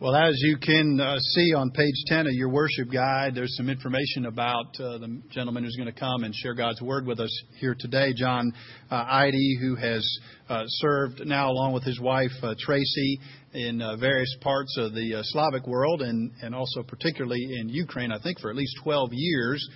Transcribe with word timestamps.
Well, 0.00 0.14
as 0.14 0.36
you 0.38 0.58
can 0.58 1.00
uh, 1.00 1.18
see 1.18 1.54
on 1.54 1.72
page 1.72 2.04
10 2.06 2.28
of 2.28 2.32
your 2.32 2.50
worship 2.50 2.88
guide, 2.88 3.34
there's 3.34 3.56
some 3.56 3.68
information 3.68 4.26
about 4.26 4.66
uh, 4.78 4.98
the 4.98 5.20
gentleman 5.32 5.64
who's 5.64 5.74
going 5.74 5.92
to 5.92 6.00
come 6.00 6.22
and 6.22 6.32
share 6.32 6.54
God's 6.54 6.80
word 6.80 7.04
with 7.04 7.18
us 7.18 7.36
here 7.58 7.74
today, 7.76 8.12
John 8.14 8.52
uh, 8.92 8.94
Eide, 8.94 9.58
who 9.60 9.74
has 9.74 10.08
uh, 10.48 10.62
served 10.66 11.26
now 11.26 11.50
along 11.50 11.72
with 11.72 11.82
his 11.82 11.98
wife 11.98 12.30
uh, 12.44 12.54
Tracy 12.60 13.18
in 13.54 13.82
uh, 13.82 13.96
various 13.96 14.32
parts 14.40 14.76
of 14.78 14.94
the 14.94 15.16
uh, 15.16 15.22
Slavic 15.24 15.66
world 15.66 16.02
and, 16.02 16.30
and 16.42 16.54
also 16.54 16.84
particularly 16.84 17.58
in 17.58 17.68
Ukraine, 17.68 18.12
I 18.12 18.20
think 18.22 18.38
for 18.38 18.50
at 18.50 18.56
least 18.56 18.76
12 18.84 19.10
years 19.10 19.68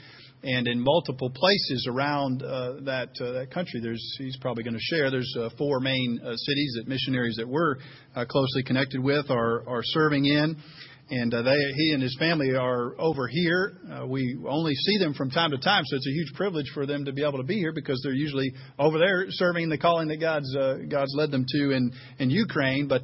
and 0.43 0.67
in 0.67 0.81
multiple 0.81 1.31
places 1.31 1.87
around 1.89 2.43
uh, 2.43 2.75
that 2.85 3.11
uh, 3.21 3.33
that 3.33 3.51
country. 3.53 3.81
There's 3.81 4.17
he's 4.19 4.37
probably 4.39 4.65
going 4.65 4.75
to 4.75 4.81
share. 4.81 5.11
There's 5.11 5.35
uh, 5.39 5.51
four 5.57 5.81
main 5.81 6.21
uh, 6.23 6.37
cities 6.37 6.75
that 6.79 6.89
missionaries 6.89 7.37
that 7.37 7.49
we're 7.49 7.77
uh, 8.15 8.25
closely 8.25 8.63
connected 8.65 9.03
with 9.03 9.31
are 9.31 9.69
are 9.69 9.83
serving 9.83 10.25
in. 10.25 10.57
And 11.11 11.35
uh, 11.35 11.43
they, 11.43 11.57
he 11.77 11.91
and 11.93 12.03
his 12.03 12.17
family 12.19 12.55
are 12.55 12.99
over 12.99 13.27
here. 13.27 13.77
We 14.09 14.39
only 14.49 14.73
see 14.75 14.99
them 14.99 15.13
from 15.13 15.31
time 15.31 15.51
to 15.51 15.59
time, 15.59 15.85
so 15.85 15.97
it's 15.97 16.07
a 16.07 16.11
huge 16.11 16.33
privilege 16.35 16.71
for 16.73 16.87
them 16.87 17.05
to 17.05 17.13
be 17.13 17.23
able 17.23 17.39
to 17.39 17.45
be 17.45 17.57
here 17.57 17.73
because 17.75 18.01
they're 18.03 18.15
usually 18.15 18.51
over 18.79 18.99
there 18.99 19.27
serving 19.29 19.69
the 19.69 19.77
calling 19.77 20.09
that 20.09 20.21
God's 20.21 20.51
God's 20.89 21.13
led 21.15 21.31
them 21.31 21.45
to 21.47 21.71
in 21.73 21.93
in 22.19 22.31
Ukraine. 22.31 22.89
But 22.89 23.03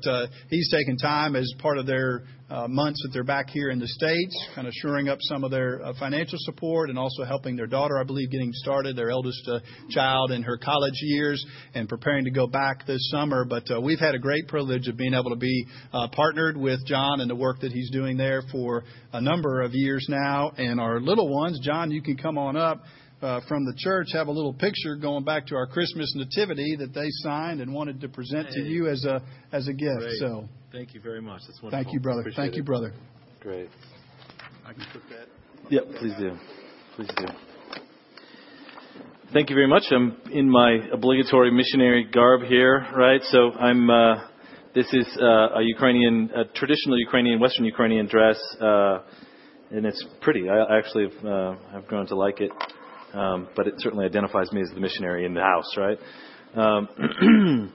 he's 0.49 0.71
taken 0.71 0.97
time 0.97 1.37
as 1.37 1.53
part 1.59 1.77
of 1.77 1.85
their 1.85 2.23
months 2.69 3.03
that 3.03 3.11
they're 3.13 3.25
back 3.25 3.51
here 3.51 3.71
in 3.71 3.79
the 3.79 3.87
States, 3.87 4.49
kind 4.55 4.67
of 4.67 4.73
shoring 4.75 5.09
up 5.09 5.19
some 5.23 5.45
of 5.45 5.51
their 5.51 5.85
uh, 5.85 5.93
financial 5.99 6.39
support 6.43 6.89
and 6.89 6.99
also 6.99 7.25
helping 7.25 7.57
their 7.57 7.67
daughter, 7.67 7.99
I 7.99 8.05
believe, 8.05 8.31
getting 8.31 8.53
started, 8.53 8.97
their 8.97 9.11
eldest 9.11 9.47
uh, 9.49 9.61
child 9.91 10.31
in 10.31 10.43
her 10.43 10.57
college 10.57 10.99
years 11.03 11.45
and 11.75 11.89
preparing 11.89 12.25
to 12.25 12.31
go 12.31 12.47
back 12.47 12.87
this 12.87 13.11
summer. 13.11 13.45
But 13.45 13.71
uh, 13.71 13.81
we've 13.81 14.01
had 14.01 14.15
a 14.15 14.19
great 14.19 14.49
privilege 14.49 14.89
of 14.89 14.97
being 14.97 15.15
able 15.15 15.31
to 15.31 15.37
be 15.37 15.67
uh, 15.93 16.09
partnered 16.09 16.57
with 16.57 16.85
John 16.87 17.21
and 17.21 17.31
the 17.31 17.37
work 17.37 17.61
that 17.61 17.73
he's 17.73 17.91
doing 17.91 18.17
there 18.17 18.43
for 18.51 18.85
a 19.13 19.21
number 19.21 19.61
of 19.61 19.73
years 19.75 20.07
now. 20.09 20.53
And 20.57 20.81
our 20.81 21.01
little 21.01 21.29
ones, 21.29 21.61
John, 21.63 21.91
you 21.91 22.03
can 22.03 22.17
come 22.17 22.39
on 22.39 22.57
up 22.57 22.83
uh, 23.21 23.41
from 23.49 23.65
the 23.65 23.75
church 23.77 24.09
have 24.13 24.29
a 24.29 24.31
little 24.31 24.55
picture 24.55 24.97
going 24.97 25.25
back 25.25 25.47
to 25.49 25.57
our 25.57 25.67
Christmas 25.67 26.15
nativity 26.17 26.77
that 26.77 26.95
they 26.95 27.09
signed 27.23 27.61
and 27.61 27.75
wanted 27.75 28.01
to 28.01 28.09
present 28.09 28.47
hey. 28.49 28.55
to 28.55 28.61
you 28.63 28.89
as 28.89 29.05
a 29.05 29.21
as 29.53 29.67
a 29.69 29.73
gift. 29.73 29.99
Great. 29.99 30.19
So 30.21 30.49
thank 30.73 30.95
you 30.95 31.01
very 31.01 31.21
much. 31.21 31.43
That's 31.47 31.63
wonderful. 31.63 31.85
Thank 31.85 31.95
you, 31.95 32.01
brother. 32.01 32.21
Appreciate 32.21 32.43
thank 32.43 32.55
it. 32.55 32.57
you, 32.59 32.63
brother. 32.63 32.93
Great. 33.41 33.69
I 34.67 34.73
can 34.73 34.85
put 34.93 35.03
that. 35.11 35.29
Yep, 35.71 35.85
please 35.99 36.13
do. 36.19 36.37
Please 36.97 37.11
do. 37.17 37.27
Thank 39.33 39.51
you 39.51 39.57
very 39.57 39.69
much. 39.69 39.85
I'm 39.91 40.17
in 40.33 40.49
my 40.49 40.79
obligatory 40.93 41.51
missionary 41.51 42.09
garb 42.13 42.43
here, 42.43 42.87
right? 42.97 43.21
So 43.25 43.53
I'm. 43.53 43.91
Uh, 43.91 44.29
this 44.75 44.87
is 44.93 45.07
uh, 45.21 45.59
a 45.59 45.63
Ukrainian, 45.63 46.31
a 46.35 46.45
traditional 46.45 46.99
Ukrainian, 46.99 47.41
Western 47.41 47.65
Ukrainian 47.65 48.07
dress, 48.07 48.39
uh, 48.61 49.01
and 49.71 49.85
it's 49.87 50.05
pretty. 50.21 50.49
I 50.49 50.79
actually 50.79 51.09
have, 51.09 51.25
uh, 51.25 51.55
have 51.73 51.87
grown 51.87 52.07
to 52.09 52.15
like 52.15 52.41
it 52.41 52.53
um, 53.15 53.49
but 53.57 53.67
it 53.67 53.75
certainly 53.79 54.05
identifies 54.05 54.53
me 54.53 54.61
as 54.61 54.69
the 54.75 54.81
missionary 54.81 55.25
in 55.25 55.35
the 55.35 55.41
house, 55.41 55.77
right? 55.77 55.99
Um, 56.55 57.73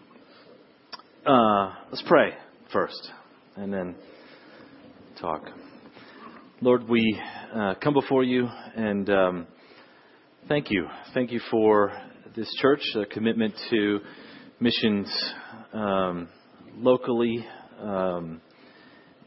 uh, 1.26 1.74
let's 1.92 2.04
pray 2.08 2.34
first, 2.74 3.12
and 3.56 3.72
then 3.72 3.96
talk. 5.22 5.48
Lord, 6.60 6.90
we 6.90 7.22
uh, 7.54 7.76
come 7.82 7.94
before 7.94 8.24
you 8.24 8.50
and 8.76 9.08
um, 9.12 9.48
thank 10.48 10.72
you. 10.72 10.88
Thank 11.14 11.32
you 11.32 11.40
for 11.52 11.94
this 12.36 12.52
church, 12.60 12.82
a 12.96 13.06
commitment 13.06 13.54
to 13.70 14.00
missions 14.60 15.34
um, 15.72 16.28
locally 16.76 17.46
um, 17.80 18.42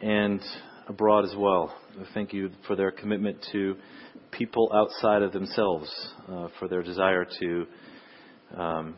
and 0.01 0.41
abroad 0.89 1.25
as 1.25 1.35
well. 1.39 1.73
Thank 2.15 2.33
you 2.33 2.51
for 2.67 2.75
their 2.75 2.91
commitment 2.91 3.39
to 3.53 3.77
people 4.33 4.73
outside 4.75 5.23
of 5.23 5.33
themselves 5.33 5.89
uh, 6.29 6.49
for 6.59 6.67
their 6.67 6.83
desire 6.83 7.25
to 7.41 7.67
um, 8.57 8.97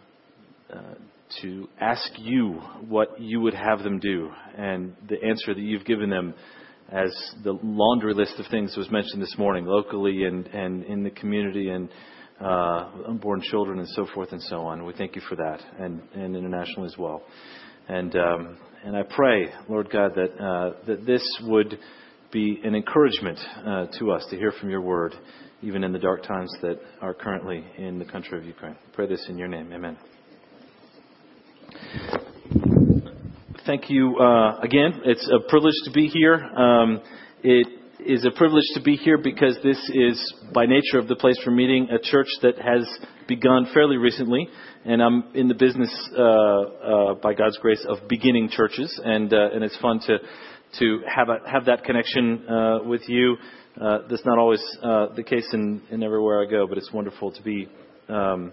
uh, 0.72 0.94
to 1.42 1.68
ask 1.80 2.10
you 2.18 2.60
what 2.86 3.20
you 3.20 3.40
would 3.40 3.54
have 3.54 3.82
them 3.82 3.98
do, 3.98 4.30
and 4.56 4.94
the 5.08 5.22
answer 5.22 5.54
that 5.54 5.60
you've 5.60 5.84
given 5.84 6.10
them 6.10 6.34
as 6.90 7.12
the 7.44 7.58
laundry 7.62 8.14
list 8.14 8.34
of 8.38 8.46
things 8.50 8.76
was 8.76 8.90
mentioned 8.90 9.20
this 9.20 9.36
morning, 9.38 9.66
locally 9.66 10.24
and, 10.24 10.46
and 10.48 10.84
in 10.84 11.02
the 11.02 11.10
community 11.10 11.68
and 11.68 11.88
uh, 12.40 12.88
unborn 13.06 13.42
children 13.42 13.78
and 13.78 13.88
so 13.88 14.06
forth 14.14 14.32
and 14.32 14.42
so 14.42 14.62
on. 14.62 14.84
We 14.84 14.94
thank 14.94 15.16
you 15.16 15.22
for 15.28 15.36
that, 15.36 15.60
and, 15.78 16.00
and 16.14 16.36
internationally 16.36 16.86
as 16.86 16.96
well. 16.96 17.22
And 17.88 18.14
um, 18.16 18.58
and 18.84 18.96
I 18.96 19.02
pray, 19.02 19.52
Lord 19.68 19.90
God, 19.90 20.12
that 20.14 20.42
uh, 20.42 20.86
that 20.86 21.04
this 21.06 21.22
would 21.42 21.78
be 22.32 22.60
an 22.62 22.74
encouragement 22.74 23.38
uh, 23.66 23.86
to 23.98 24.12
us 24.12 24.26
to 24.30 24.36
hear 24.36 24.52
from 24.60 24.70
your 24.70 24.82
word, 24.82 25.14
even 25.62 25.82
in 25.82 25.92
the 25.92 25.98
dark 25.98 26.22
times 26.22 26.54
that 26.62 26.78
are 27.00 27.14
currently 27.14 27.64
in 27.78 27.98
the 27.98 28.04
country 28.04 28.38
of 28.38 28.44
Ukraine. 28.44 28.74
I 28.74 28.94
pray 28.94 29.08
this 29.08 29.24
in 29.28 29.38
your 29.38 29.48
name. 29.48 29.72
Amen. 29.72 29.96
Thank 33.66 33.90
you 33.90 34.16
uh, 34.18 34.60
again. 34.60 35.02
It's 35.04 35.28
a 35.28 35.46
privilege 35.46 35.74
to 35.84 35.90
be 35.90 36.06
here. 36.06 36.34
Um, 36.34 37.02
it 37.42 37.66
is 38.00 38.24
a 38.24 38.30
privilege 38.30 38.64
to 38.74 38.82
be 38.82 38.96
here 38.96 39.18
because 39.18 39.58
this 39.62 39.78
is, 39.92 40.34
by 40.54 40.64
nature 40.64 40.98
of 40.98 41.08
the 41.08 41.16
place 41.16 41.38
for 41.44 41.50
meeting, 41.50 41.88
a 41.90 41.98
church 41.98 42.28
that 42.40 42.56
has 42.56 42.88
begun 43.26 43.66
fairly 43.74 43.98
recently, 43.98 44.48
and 44.86 45.02
I'm 45.02 45.24
in 45.34 45.48
the 45.48 45.54
business, 45.54 45.92
uh, 46.16 46.22
uh, 46.22 47.14
by 47.16 47.34
God's 47.34 47.58
grace, 47.58 47.84
of 47.86 48.08
beginning 48.08 48.48
churches, 48.48 48.98
and 49.04 49.32
uh, 49.34 49.50
and 49.52 49.62
it's 49.62 49.76
fun 49.78 50.00
to 50.06 50.18
to 50.78 51.00
have, 51.06 51.28
a, 51.28 51.50
have 51.50 51.66
that 51.66 51.84
connection 51.84 52.46
uh, 52.48 52.78
with 52.84 53.02
you. 53.08 53.36
Uh, 53.78 53.98
that's 54.08 54.24
not 54.24 54.38
always 54.38 54.62
the 54.82 55.24
case 55.26 55.46
in, 55.52 55.82
in 55.90 56.02
everywhere 56.02 56.42
I 56.42 56.50
go, 56.50 56.66
but 56.66 56.78
it's 56.78 56.92
wonderful 56.92 57.32
to 57.32 57.42
be 57.42 57.68
um, 58.08 58.52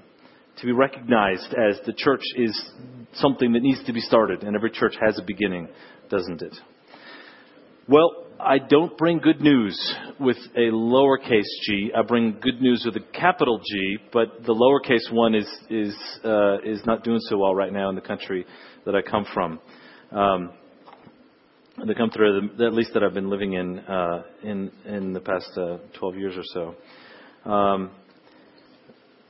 to 0.58 0.66
be 0.66 0.72
recognized 0.72 1.54
as 1.54 1.80
the 1.86 1.94
church 1.94 2.22
is 2.36 2.72
something 3.16 3.54
that 3.54 3.62
needs 3.62 3.84
to 3.86 3.94
be 3.94 4.02
started, 4.02 4.44
and 4.44 4.56
every 4.56 4.72
church 4.72 4.96
has 5.02 5.18
a 5.20 5.24
beginning, 5.24 5.68
doesn't 6.10 6.42
it? 6.42 6.56
Well, 7.88 8.26
I 8.40 8.58
don't 8.58 8.98
bring 8.98 9.20
good 9.20 9.42
news 9.42 9.96
with 10.20 10.38
a 10.56 10.72
lowercase 10.72 11.44
g. 11.66 11.92
I 11.96 12.02
bring 12.02 12.38
good 12.42 12.62
news 12.62 12.84
with 12.86 12.96
a 12.96 13.18
capital 13.18 13.60
G, 13.60 13.98
but 14.12 14.44
the 14.46 14.54
lowercase 14.54 15.14
one 15.14 15.36
is 15.36 15.48
is 15.70 15.96
uh, 16.24 16.58
is 16.64 16.82
not 16.86 17.04
doing 17.04 17.20
so 17.30 17.38
well 17.38 17.56
right 17.56 17.72
now 17.72 17.90
in 17.90 17.96
the 17.96 18.02
country 18.02 18.46
that 18.86 18.96
I 18.96 19.02
come 19.02 19.26
from. 19.34 19.60
Um, 20.12 20.52
the 21.86 21.96
country, 21.96 22.52
at 22.66 22.74
least 22.74 22.92
that 22.94 23.04
I've 23.04 23.14
been 23.14 23.30
living 23.30 23.54
in 23.54 23.80
uh, 23.80 24.24
in 24.44 24.72
in 24.86 25.14
the 25.14 25.20
past 25.20 25.50
uh, 25.58 25.78
12 26.00 26.16
years 26.18 26.36
or 26.38 26.44
so. 27.46 27.50
Um, 27.50 27.92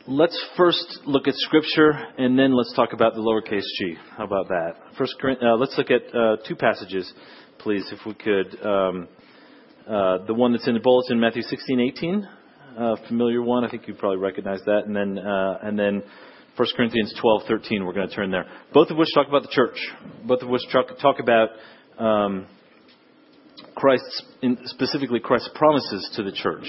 let's 0.08 0.46
first 0.56 1.00
look 1.06 1.28
at 1.28 1.34
Scripture, 1.36 1.92
and 2.18 2.38
then 2.38 2.56
let's 2.56 2.74
talk 2.76 2.94
about 2.94 3.14
the 3.16 3.22
lowercase 3.22 3.64
g. 3.80 3.96
How 4.18 4.26
about 4.26 4.48
that? 4.50 4.74
First, 4.98 5.16
uh, 5.24 5.56
let's 5.56 5.76
look 5.78 5.90
at 5.90 6.16
uh, 6.16 6.38
two 6.48 6.56
passages, 6.56 7.12
please, 7.60 7.92
if 7.92 8.00
we 8.06 8.14
could. 8.14 8.66
Um, 8.66 9.08
uh, 9.88 10.26
the 10.26 10.34
one 10.34 10.52
that's 10.52 10.68
in 10.68 10.74
the 10.74 10.80
bulletin, 10.80 11.20
Matthew 11.20 11.44
16:18, 11.44 12.28
uh, 12.78 12.96
familiar 13.08 13.42
one. 13.42 13.64
I 13.64 13.70
think 13.70 13.88
you 13.88 13.94
probably 13.94 14.20
recognize 14.20 14.62
that, 14.66 14.84
and 14.86 14.96
then 14.96 15.18
and 15.18 15.78
then. 15.78 16.04
1 16.58 16.68
Corinthians 16.78 17.14
12:13. 17.22 17.86
We're 17.86 17.92
going 17.92 18.08
to 18.08 18.16
turn 18.16 18.32
there. 18.32 18.46
Both 18.74 18.90
of 18.90 18.96
which 18.96 19.10
talk 19.14 19.28
about 19.28 19.42
the 19.42 19.50
church. 19.52 19.78
Both 20.26 20.42
of 20.42 20.48
which 20.48 20.62
talk, 20.72 20.86
talk 21.00 21.18
about 21.20 21.50
um, 22.00 22.46
Christ's, 23.76 24.24
specifically 24.68 25.20
Christ's 25.20 25.50
promises 25.54 26.10
to 26.16 26.24
the 26.24 26.32
church. 26.32 26.64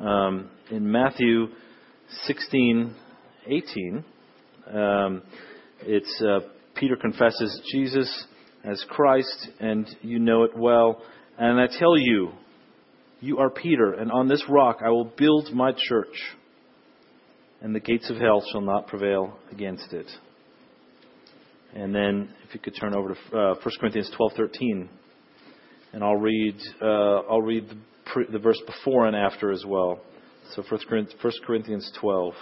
Um, 0.00 0.50
in 0.72 0.90
Matthew 0.90 1.50
16, 2.26 2.94
18, 3.46 4.04
um, 4.72 5.22
it's 5.82 6.22
uh, 6.22 6.40
Peter 6.74 6.96
confesses 6.96 7.60
Jesus 7.72 8.26
as 8.64 8.84
Christ, 8.88 9.48
and 9.60 9.88
you 10.02 10.18
know 10.18 10.44
it 10.44 10.56
well. 10.56 11.02
And 11.38 11.60
I 11.60 11.66
tell 11.66 11.96
you, 11.96 12.32
you 13.20 13.38
are 13.38 13.50
Peter, 13.50 13.92
and 13.92 14.10
on 14.10 14.28
this 14.28 14.42
rock 14.48 14.78
I 14.84 14.90
will 14.90 15.04
build 15.16 15.52
my 15.52 15.72
church, 15.88 16.14
and 17.60 17.74
the 17.74 17.80
gates 17.80 18.10
of 18.10 18.16
hell 18.16 18.44
shall 18.52 18.60
not 18.60 18.88
prevail 18.88 19.38
against 19.50 19.92
it. 19.92 20.06
And 21.74 21.94
then, 21.94 22.30
if 22.48 22.54
you 22.54 22.60
could 22.60 22.74
turn 22.80 22.94
over 22.96 23.14
to 23.14 23.36
uh, 23.36 23.54
1 23.54 23.64
Corinthians 23.80 24.10
12:13, 24.18 24.88
and 25.92 26.04
I'll 26.04 26.16
read 26.16 26.56
uh, 26.80 27.20
I'll 27.30 27.42
read 27.42 27.68
the, 27.68 27.76
pre- 28.06 28.30
the, 28.30 28.38
verse 28.38 28.60
before 28.66 29.06
and 29.06 29.16
after 29.16 29.50
as 29.50 29.64
well. 29.66 30.00
So 30.54 30.62
1 30.68 30.80
Corinthians 31.46 31.90
12. 32.00 32.34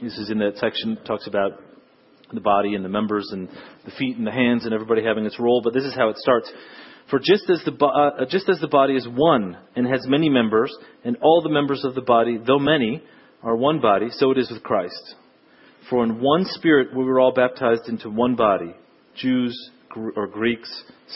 This 0.00 0.16
is 0.16 0.30
in 0.30 0.38
that 0.38 0.58
section 0.58 0.98
talks 1.04 1.26
about 1.26 1.52
the 2.32 2.40
body 2.40 2.74
and 2.74 2.84
the 2.84 2.88
members 2.88 3.28
and 3.32 3.48
the 3.84 3.90
feet 3.98 4.16
and 4.16 4.26
the 4.26 4.32
hands 4.32 4.64
and 4.64 4.72
everybody 4.72 5.02
having 5.02 5.26
its 5.26 5.38
role. 5.40 5.60
But 5.62 5.74
this 5.74 5.84
is 5.84 5.94
how 5.94 6.08
it 6.10 6.18
starts. 6.18 6.50
For 7.10 7.18
just 7.18 7.48
as 7.50 7.62
the 7.64 7.72
uh, 7.84 8.26
just 8.26 8.48
as 8.48 8.60
the 8.60 8.68
body 8.68 8.94
is 8.94 9.08
one 9.08 9.56
and 9.74 9.86
has 9.86 10.06
many 10.06 10.28
members, 10.28 10.74
and 11.04 11.16
all 11.22 11.42
the 11.42 11.48
members 11.48 11.84
of 11.84 11.94
the 11.94 12.02
body, 12.02 12.38
though 12.46 12.58
many, 12.58 13.02
are 13.42 13.56
one 13.56 13.80
body, 13.80 14.08
so 14.10 14.30
it 14.30 14.38
is 14.38 14.50
with 14.50 14.62
Christ. 14.62 15.14
For 15.88 16.04
in 16.04 16.20
one 16.20 16.44
Spirit 16.44 16.94
we 16.94 17.04
were 17.04 17.18
all 17.18 17.32
baptized 17.32 17.88
into 17.88 18.10
one 18.10 18.36
body 18.36 18.74
Jews, 19.16 19.70
or 19.96 20.26
Greeks, 20.26 20.70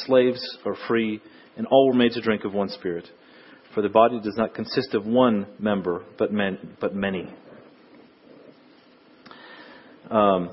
slaves 0.06 0.40
or 0.64 0.76
free, 0.88 1.20
and 1.56 1.66
all 1.66 1.88
were 1.88 1.94
made 1.98 2.12
to 2.12 2.20
drink 2.20 2.44
of 2.44 2.55
one 2.55 2.70
spirit. 2.70 3.06
For 3.74 3.82
the 3.82 3.88
body 3.88 4.20
does 4.22 4.36
not 4.36 4.54
consist 4.54 4.94
of 4.94 5.06
one 5.06 5.46
member, 5.58 6.04
but, 6.19 6.32
men, 6.32 6.76
but 6.80 6.94
many. 6.94 7.26
Um, 10.10 10.50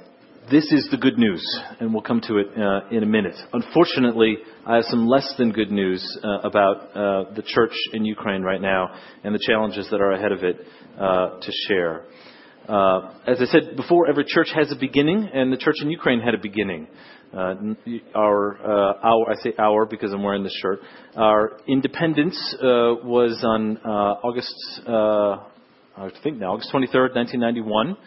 this 0.50 0.72
is 0.72 0.88
the 0.90 0.98
good 0.98 1.18
news, 1.18 1.44
and 1.80 1.94
we'll 1.94 2.02
come 2.02 2.22
to 2.22 2.38
it 2.38 2.48
uh, 2.58 2.96
in 2.96 3.04
a 3.04 3.06
minute. 3.06 3.36
Unfortunately, 3.52 4.38
I 4.66 4.76
have 4.76 4.86
some 4.86 5.06
less 5.08 5.34
than 5.38 5.52
good 5.52 5.70
news 5.70 6.02
uh, 6.24 6.40
about 6.48 6.96
uh, 6.96 7.34
the 7.36 7.44
church 7.46 7.74
in 7.94 8.06
Ukraine 8.06 8.42
right 8.42 8.62
now 8.62 8.90
and 9.24 9.36
the 9.36 9.40
challenges 9.46 9.88
that 9.92 10.02
are 10.02 10.14
ahead 10.14 10.32
of 10.32 10.44
it 10.44 10.56
uh, 10.98 11.40
to 11.40 11.52
share. 11.68 12.06
Uh, 12.70 13.14
as 13.26 13.42
I 13.42 13.46
said 13.46 13.76
before, 13.76 14.08
every 14.08 14.26
church 14.26 14.50
has 14.54 14.72
a 14.72 14.76
beginning, 14.76 15.28
and 15.34 15.52
the 15.52 15.58
church 15.58 15.78
in 15.82 15.90
Ukraine 15.90 16.22
had 16.22 16.36
a 16.36 16.38
beginning. 16.38 16.88
Uh, 17.34 17.56
our, 18.14 18.60
uh, 18.62 18.94
our, 19.02 19.32
I 19.32 19.36
say 19.42 19.54
our 19.58 19.88
because 19.88 20.14
I'm 20.14 20.22
wearing 20.22 20.44
this 20.44 20.56
shirt. 20.62 20.80
Our 21.16 21.60
independence 21.68 22.38
uh, 22.62 23.02
was 23.04 23.44
on 23.44 23.78
uh, 23.78 23.90
August, 24.24 24.54
uh, 24.88 25.48
I 25.98 26.12
think 26.22 26.38
now, 26.38 26.54
August 26.54 26.72
23rd, 26.72 27.16
1991. 27.16 27.98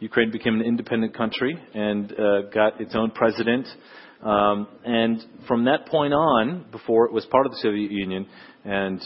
Ukraine 0.00 0.32
became 0.32 0.54
an 0.54 0.62
independent 0.62 1.16
country 1.16 1.56
and 1.74 2.08
got 2.52 2.80
its 2.80 2.96
own 2.96 3.12
president. 3.12 3.68
Um, 4.22 4.66
and 4.84 5.24
from 5.46 5.64
that 5.66 5.86
point 5.86 6.12
on, 6.12 6.66
before 6.72 7.06
it 7.06 7.12
was 7.12 7.24
part 7.26 7.46
of 7.46 7.52
the 7.52 7.58
Soviet 7.58 7.92
Union 7.92 8.26
and 8.64 9.00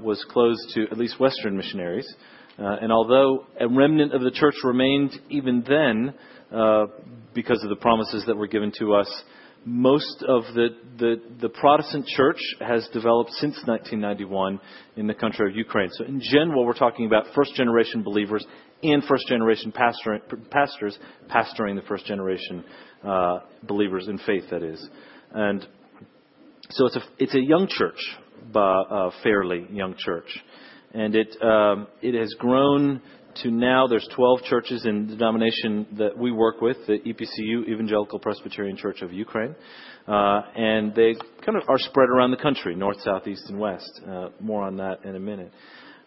was 0.00 0.24
closed 0.30 0.74
to 0.74 0.84
at 0.92 0.98
least 0.98 1.18
Western 1.18 1.56
missionaries, 1.56 2.06
uh, 2.58 2.76
and 2.80 2.92
although 2.92 3.46
a 3.60 3.68
remnant 3.68 4.14
of 4.14 4.22
the 4.22 4.30
church 4.30 4.54
remained 4.62 5.12
even 5.28 5.64
then, 5.66 6.14
uh, 6.52 6.86
because 7.34 7.62
of 7.64 7.68
the 7.68 7.76
promises 7.76 8.24
that 8.26 8.36
were 8.36 8.46
given 8.46 8.72
to 8.78 8.94
us, 8.94 9.24
most 9.64 10.22
of 10.28 10.42
the, 10.54 10.68
the, 10.98 11.16
the, 11.40 11.48
Protestant 11.48 12.06
church 12.06 12.38
has 12.60 12.86
developed 12.92 13.30
since 13.32 13.56
1991 13.64 14.60
in 14.96 15.06
the 15.06 15.14
country 15.14 15.48
of 15.50 15.56
Ukraine. 15.56 15.88
So, 15.92 16.04
in 16.04 16.20
general, 16.20 16.66
we're 16.66 16.74
talking 16.74 17.06
about 17.06 17.24
first 17.34 17.54
generation 17.54 18.02
believers 18.02 18.46
and 18.82 19.02
first 19.04 19.26
generation 19.26 19.72
pastor, 19.72 20.20
pastors 20.50 20.98
pastoring 21.30 21.76
the 21.76 21.84
first 21.88 22.04
generation 22.04 22.62
uh, 23.02 23.38
believers 23.62 24.06
in 24.06 24.18
faith, 24.18 24.44
that 24.50 24.62
is. 24.62 24.86
And 25.32 25.66
so, 26.70 26.86
it's 26.86 26.96
a, 26.96 27.02
it's 27.18 27.34
a 27.34 27.40
young 27.40 27.66
church, 27.68 27.98
but 28.52 28.60
a 28.60 29.10
fairly 29.22 29.66
young 29.70 29.94
church 29.96 30.28
and 30.94 31.14
it 31.14 31.36
um, 31.42 31.88
it 32.00 32.18
has 32.18 32.32
grown 32.38 33.02
to 33.42 33.50
now. 33.50 33.86
There's 33.86 34.08
12 34.14 34.42
churches 34.44 34.86
in 34.86 35.08
the 35.08 35.16
denomination 35.16 35.86
that 35.98 36.16
we 36.16 36.30
work 36.30 36.60
with, 36.60 36.76
the 36.86 36.98
EPCU, 36.98 37.68
Evangelical 37.68 38.18
Presbyterian 38.20 38.76
Church 38.76 39.02
of 39.02 39.12
Ukraine, 39.12 39.54
uh, 40.06 40.40
and 40.54 40.94
they 40.94 41.14
kind 41.44 41.58
of 41.58 41.68
are 41.68 41.78
spread 41.78 42.08
around 42.08 42.30
the 42.30 42.36
country, 42.36 42.74
north, 42.74 43.00
south, 43.02 43.26
east, 43.26 43.44
and 43.48 43.58
west. 43.58 44.00
Uh, 44.08 44.28
more 44.40 44.62
on 44.62 44.76
that 44.76 45.04
in 45.04 45.16
a 45.16 45.20
minute. 45.20 45.52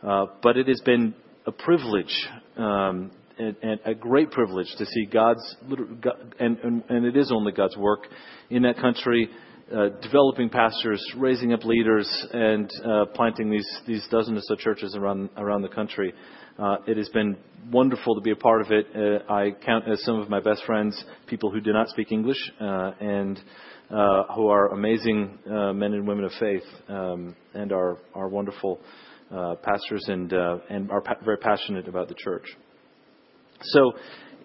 Uh, 0.01 0.25
but 0.41 0.57
it 0.57 0.67
has 0.67 0.81
been 0.85 1.13
a 1.45 1.51
privilege. 1.51 2.27
Um, 2.55 3.11
and, 3.39 3.55
and, 3.61 3.79
a 3.85 3.93
great 3.93 4.31
privilege 4.31 4.65
to 4.79 4.85
see 4.87 5.05
God's, 5.05 5.55
and, 6.39 6.57
and, 6.57 6.83
and 6.89 7.05
it 7.05 7.15
is 7.15 7.31
only 7.31 7.51
God's 7.51 7.77
work 7.77 8.07
in 8.49 8.63
that 8.63 8.77
country 8.77 9.29
uh, 9.75 9.89
developing 10.01 10.49
pastors, 10.49 11.03
raising 11.17 11.51
up 11.51 11.65
leaders, 11.65 12.07
and 12.31 12.71
uh, 12.85 13.05
planting 13.13 13.49
these, 13.51 13.67
these 13.85 14.07
dozen 14.09 14.37
or 14.37 14.41
so 14.43 14.55
churches 14.55 14.95
around, 14.95 15.29
around 15.35 15.61
the 15.61 15.67
country. 15.67 16.13
Uh, 16.57 16.77
it 16.87 16.95
has 16.95 17.09
been 17.09 17.35
wonderful 17.69 18.15
to 18.15 18.21
be 18.21 18.31
a 18.31 18.35
part 18.35 18.61
of 18.61 18.71
it. 18.71 18.87
Uh, 18.95 19.31
I 19.31 19.51
count 19.65 19.87
as 19.89 20.01
some 20.03 20.19
of 20.19 20.29
my 20.29 20.39
best 20.39 20.63
friends 20.65 21.03
people 21.27 21.51
who 21.51 21.59
do 21.59 21.73
not 21.73 21.89
speak 21.89 22.11
English 22.13 22.37
uh, 22.61 22.91
and 23.01 23.39
who 24.35 24.47
are 24.47 24.73
amazing 24.73 25.37
men 25.45 25.93
and 25.93 26.07
women 26.07 26.23
of 26.23 26.31
faith 26.39 26.63
um, 26.87 27.35
and 27.53 27.71
are, 27.71 27.97
are 28.13 28.29
wonderful 28.29 28.79
pastors 29.63 30.05
and, 30.07 30.31
and 30.33 30.89
are 30.91 31.01
pa- 31.01 31.15
very 31.23 31.37
passionate 31.37 31.87
about 31.87 32.07
the 32.07 32.15
church. 32.15 32.45
So 33.61 33.93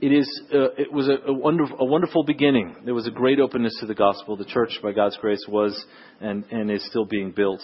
it, 0.02 0.12
is, 0.12 0.42
uh, 0.52 0.72
it 0.76 0.92
was 0.92 1.08
a, 1.08 1.30
a, 1.30 1.32
wonderful, 1.32 1.76
a 1.78 1.84
wonderful 1.84 2.24
beginning. 2.24 2.74
There 2.84 2.92
was 2.92 3.06
a 3.06 3.10
great 3.12 3.38
openness 3.38 3.76
to 3.78 3.86
the 3.86 3.94
gospel. 3.94 4.36
The 4.36 4.44
church, 4.44 4.80
by 4.82 4.90
God's 4.90 5.16
grace, 5.18 5.44
was 5.48 5.80
and, 6.20 6.44
and 6.50 6.72
is 6.72 6.84
still 6.86 7.04
being 7.04 7.30
built. 7.30 7.60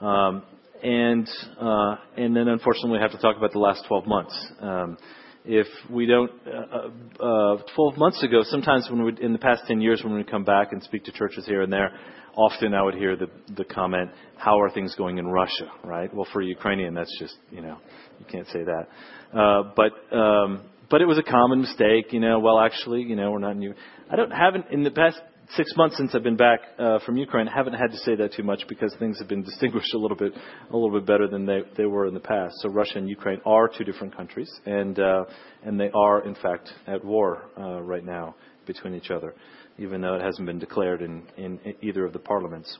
Um, 0.00 0.42
and, 0.82 1.28
uh, 1.60 1.94
and 2.16 2.34
then, 2.34 2.48
unfortunately, 2.48 2.98
we 2.98 2.98
have 2.98 3.12
to 3.12 3.18
talk 3.18 3.36
about 3.36 3.52
the 3.52 3.60
last 3.60 3.84
12 3.86 4.04
months. 4.04 4.46
Um, 4.60 4.98
if 5.44 5.68
we 5.88 6.06
don't, 6.06 6.32
uh, 6.44 7.22
uh, 7.24 7.62
12 7.76 7.96
months 7.96 8.20
ago, 8.24 8.40
sometimes 8.42 8.88
when 8.90 9.04
we, 9.04 9.12
in 9.20 9.32
the 9.32 9.38
past 9.38 9.62
10 9.68 9.80
years, 9.80 10.02
when 10.02 10.14
we 10.14 10.24
come 10.24 10.42
back 10.42 10.72
and 10.72 10.82
speak 10.82 11.04
to 11.04 11.12
churches 11.12 11.46
here 11.46 11.62
and 11.62 11.72
there, 11.72 11.92
often 12.34 12.74
I 12.74 12.82
would 12.82 12.96
hear 12.96 13.14
the, 13.14 13.28
the 13.56 13.64
comment, 13.64 14.10
how 14.36 14.60
are 14.60 14.70
things 14.70 14.96
going 14.96 15.18
in 15.18 15.28
Russia, 15.28 15.70
right? 15.84 16.12
Well, 16.12 16.26
for 16.32 16.42
Ukrainian, 16.42 16.94
that's 16.94 17.16
just, 17.20 17.36
you 17.52 17.62
know, 17.62 17.78
you 18.18 18.26
can't 18.28 18.48
say 18.48 18.64
that. 18.64 18.88
Uh, 19.32 19.72
but, 19.76 20.16
um, 20.16 20.62
but 20.90 21.00
it 21.00 21.06
was 21.06 21.18
a 21.18 21.22
common 21.22 21.60
mistake, 21.62 22.12
you 22.12 22.20
know. 22.20 22.38
Well, 22.38 22.58
actually, 22.58 23.02
you 23.02 23.16
know, 23.16 23.30
we're 23.30 23.38
not 23.38 23.52
in. 23.52 23.74
I 24.10 24.16
don't 24.16 24.30
haven't 24.30 24.66
in 24.70 24.84
the 24.84 24.90
past 24.90 25.20
six 25.50 25.72
months 25.76 25.96
since 25.96 26.14
I've 26.14 26.22
been 26.22 26.36
back 26.36 26.60
uh, 26.78 26.98
from 27.04 27.16
Ukraine. 27.16 27.46
Haven't 27.46 27.74
had 27.74 27.90
to 27.92 27.98
say 27.98 28.14
that 28.16 28.32
too 28.32 28.42
much 28.42 28.62
because 28.68 28.94
things 28.98 29.18
have 29.18 29.28
been 29.28 29.42
distinguished 29.50 29.94
a 29.94 29.98
little 29.98 30.16
bit, 30.16 30.32
a 30.70 30.76
little 30.76 30.92
bit 30.98 31.06
better 31.06 31.28
than 31.28 31.46
they 31.46 31.60
they 31.76 31.86
were 31.86 32.06
in 32.06 32.14
the 32.14 32.20
past. 32.20 32.54
So 32.60 32.68
Russia 32.68 32.98
and 32.98 33.08
Ukraine 33.08 33.40
are 33.44 33.68
two 33.68 33.84
different 33.84 34.16
countries, 34.16 34.50
and 34.64 34.98
uh, 34.98 35.24
and 35.64 35.78
they 35.78 35.90
are 35.94 36.24
in 36.26 36.34
fact 36.34 36.70
at 36.86 37.04
war 37.04 37.48
uh, 37.58 37.82
right 37.82 38.04
now 38.04 38.34
between 38.66 38.94
each 38.94 39.10
other, 39.10 39.34
even 39.78 40.00
though 40.00 40.14
it 40.14 40.22
hasn't 40.22 40.46
been 40.46 40.58
declared 40.58 41.02
in 41.02 41.22
in 41.36 41.58
either 41.82 42.04
of 42.04 42.12
the 42.12 42.18
parliaments. 42.18 42.78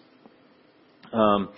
Um, 1.13 1.51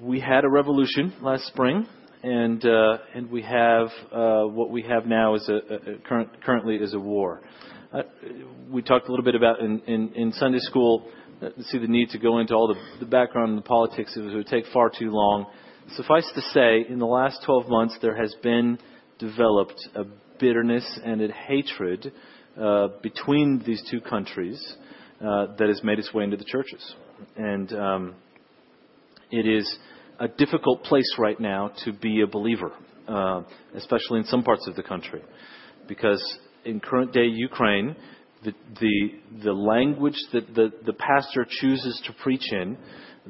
we 0.00 0.20
had 0.20 0.44
a 0.44 0.48
revolution 0.48 1.12
last 1.22 1.46
spring 1.46 1.86
and 2.24 2.64
uh, 2.64 2.96
and 3.14 3.30
we 3.30 3.42
have 3.42 3.88
uh, 4.10 4.44
what 4.44 4.70
we 4.70 4.82
have 4.82 5.04
now 5.04 5.34
is 5.34 5.46
a, 5.48 5.56
a 5.56 5.98
current, 6.08 6.30
currently 6.42 6.76
is 6.76 6.94
a 6.94 6.98
war. 6.98 7.42
Uh, 7.92 8.02
we 8.70 8.80
talked 8.80 9.08
a 9.08 9.10
little 9.10 9.24
bit 9.24 9.34
about 9.34 9.60
in, 9.60 9.80
in, 9.80 10.10
in 10.14 10.32
Sunday 10.32 10.58
school. 10.60 11.06
Uh, 11.42 11.50
see 11.64 11.76
the 11.76 11.86
need 11.86 12.08
to 12.08 12.18
go 12.18 12.38
into 12.38 12.54
all 12.54 12.66
the, 12.66 12.80
the 12.98 13.06
background 13.06 13.50
and 13.50 13.58
the 13.58 13.62
politics. 13.62 14.16
It 14.16 14.20
would 14.20 14.46
take 14.46 14.64
far 14.72 14.90
too 14.90 15.10
long. 15.10 15.46
Suffice 15.96 16.26
to 16.34 16.40
say, 16.40 16.86
in 16.88 16.98
the 16.98 17.06
last 17.06 17.40
12 17.44 17.68
months, 17.68 17.98
there 18.00 18.16
has 18.16 18.34
been 18.42 18.78
developed 19.18 19.86
a 19.94 20.04
bitterness 20.40 20.98
and 21.04 21.20
a 21.20 21.30
hatred 21.30 22.10
uh, 22.58 22.88
between 23.02 23.62
these 23.66 23.82
two 23.90 24.00
countries 24.00 24.76
uh, 25.20 25.54
that 25.58 25.68
has 25.68 25.82
made 25.84 25.98
its 25.98 26.14
way 26.14 26.24
into 26.24 26.38
the 26.38 26.44
churches, 26.44 26.94
and 27.36 27.72
um, 27.74 28.14
it 29.30 29.46
is 29.46 29.78
a 30.20 30.28
difficult 30.28 30.84
place 30.84 31.16
right 31.18 31.38
now 31.38 31.72
to 31.84 31.92
be 31.92 32.22
a 32.22 32.26
believer, 32.26 32.72
uh, 33.08 33.42
especially 33.74 34.20
in 34.20 34.24
some 34.26 34.42
parts 34.42 34.66
of 34.68 34.76
the 34.76 34.82
country, 34.82 35.22
because 35.88 36.22
in 36.64 36.80
current 36.80 37.12
day 37.12 37.26
Ukraine, 37.26 37.96
the 38.44 38.52
the, 38.80 39.42
the 39.44 39.52
language 39.52 40.16
that 40.32 40.54
the, 40.54 40.70
the 40.84 40.92
pastor 40.92 41.46
chooses 41.48 42.00
to 42.06 42.12
preach 42.22 42.52
in, 42.52 42.76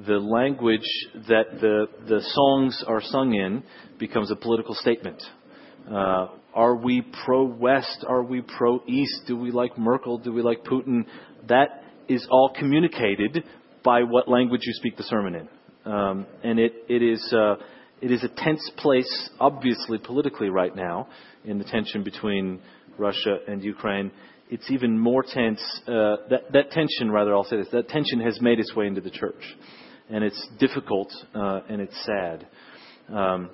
the 0.07 0.19
language 0.19 0.89
that 1.29 1.61
the 1.61 1.87
the 2.09 2.21
songs 2.21 2.85
are 2.87 3.01
sung 3.01 3.35
in, 3.35 3.63
becomes 3.99 4.31
a 4.31 4.37
political 4.37 4.75
statement. 4.75 5.23
Uh, 5.91 6.29
are 6.55 6.77
we 6.77 7.03
pro 7.25 7.45
West? 7.45 8.05
Are 8.09 8.23
we 8.23 8.41
pro 8.41 8.81
East? 8.87 9.23
Do 9.27 9.37
we 9.37 9.51
like 9.51 9.77
Merkel? 9.77 10.19
Do 10.19 10.33
we 10.33 10.43
like 10.43 10.65
Putin? 10.65 11.05
That 11.49 11.83
is 12.09 12.27
all 12.31 12.53
communicated 12.57 13.45
by 13.83 14.03
what 14.03 14.29
language 14.29 14.63
you 14.65 14.73
speak 14.75 14.97
the 14.97 15.03
sermon 15.03 15.35
in. 15.35 15.49
Um, 15.85 16.27
and 16.43 16.59
it, 16.59 16.73
it, 16.89 17.03
is, 17.03 17.33
uh, 17.33 17.57
it 18.01 18.11
is 18.11 18.25
a 18.25 18.29
tense 18.29 18.71
place, 18.77 19.31
obviously, 19.39 19.99
politically, 19.99 20.49
right 20.49 20.75
now, 20.75 21.09
in 21.45 21.59
the 21.59 21.65
tension 21.65 22.03
between 22.03 22.61
Russia 22.99 23.39
and 23.47 23.63
Ukraine. 23.63 24.11
It's 24.51 24.71
even 24.71 24.99
more 24.99 25.23
tense. 25.23 25.61
Uh, 25.87 26.17
that, 26.31 26.53
that 26.53 26.71
tension, 26.71 27.11
rather, 27.11 27.35
I'll 27.35 27.45
say 27.45 27.57
this, 27.57 27.69
that 27.73 27.89
tension 27.89 28.21
has 28.21 28.41
made 28.41 28.61
its 28.61 28.75
way 28.75 28.87
into 28.87 29.01
the 29.01 29.11
church. 29.11 29.43
And 30.11 30.23
it's 30.23 30.49
difficult 30.59 31.11
uh, 31.35 31.61
and 31.69 31.81
it's 31.81 31.97
sad. 32.05 32.47
Um, 33.13 33.51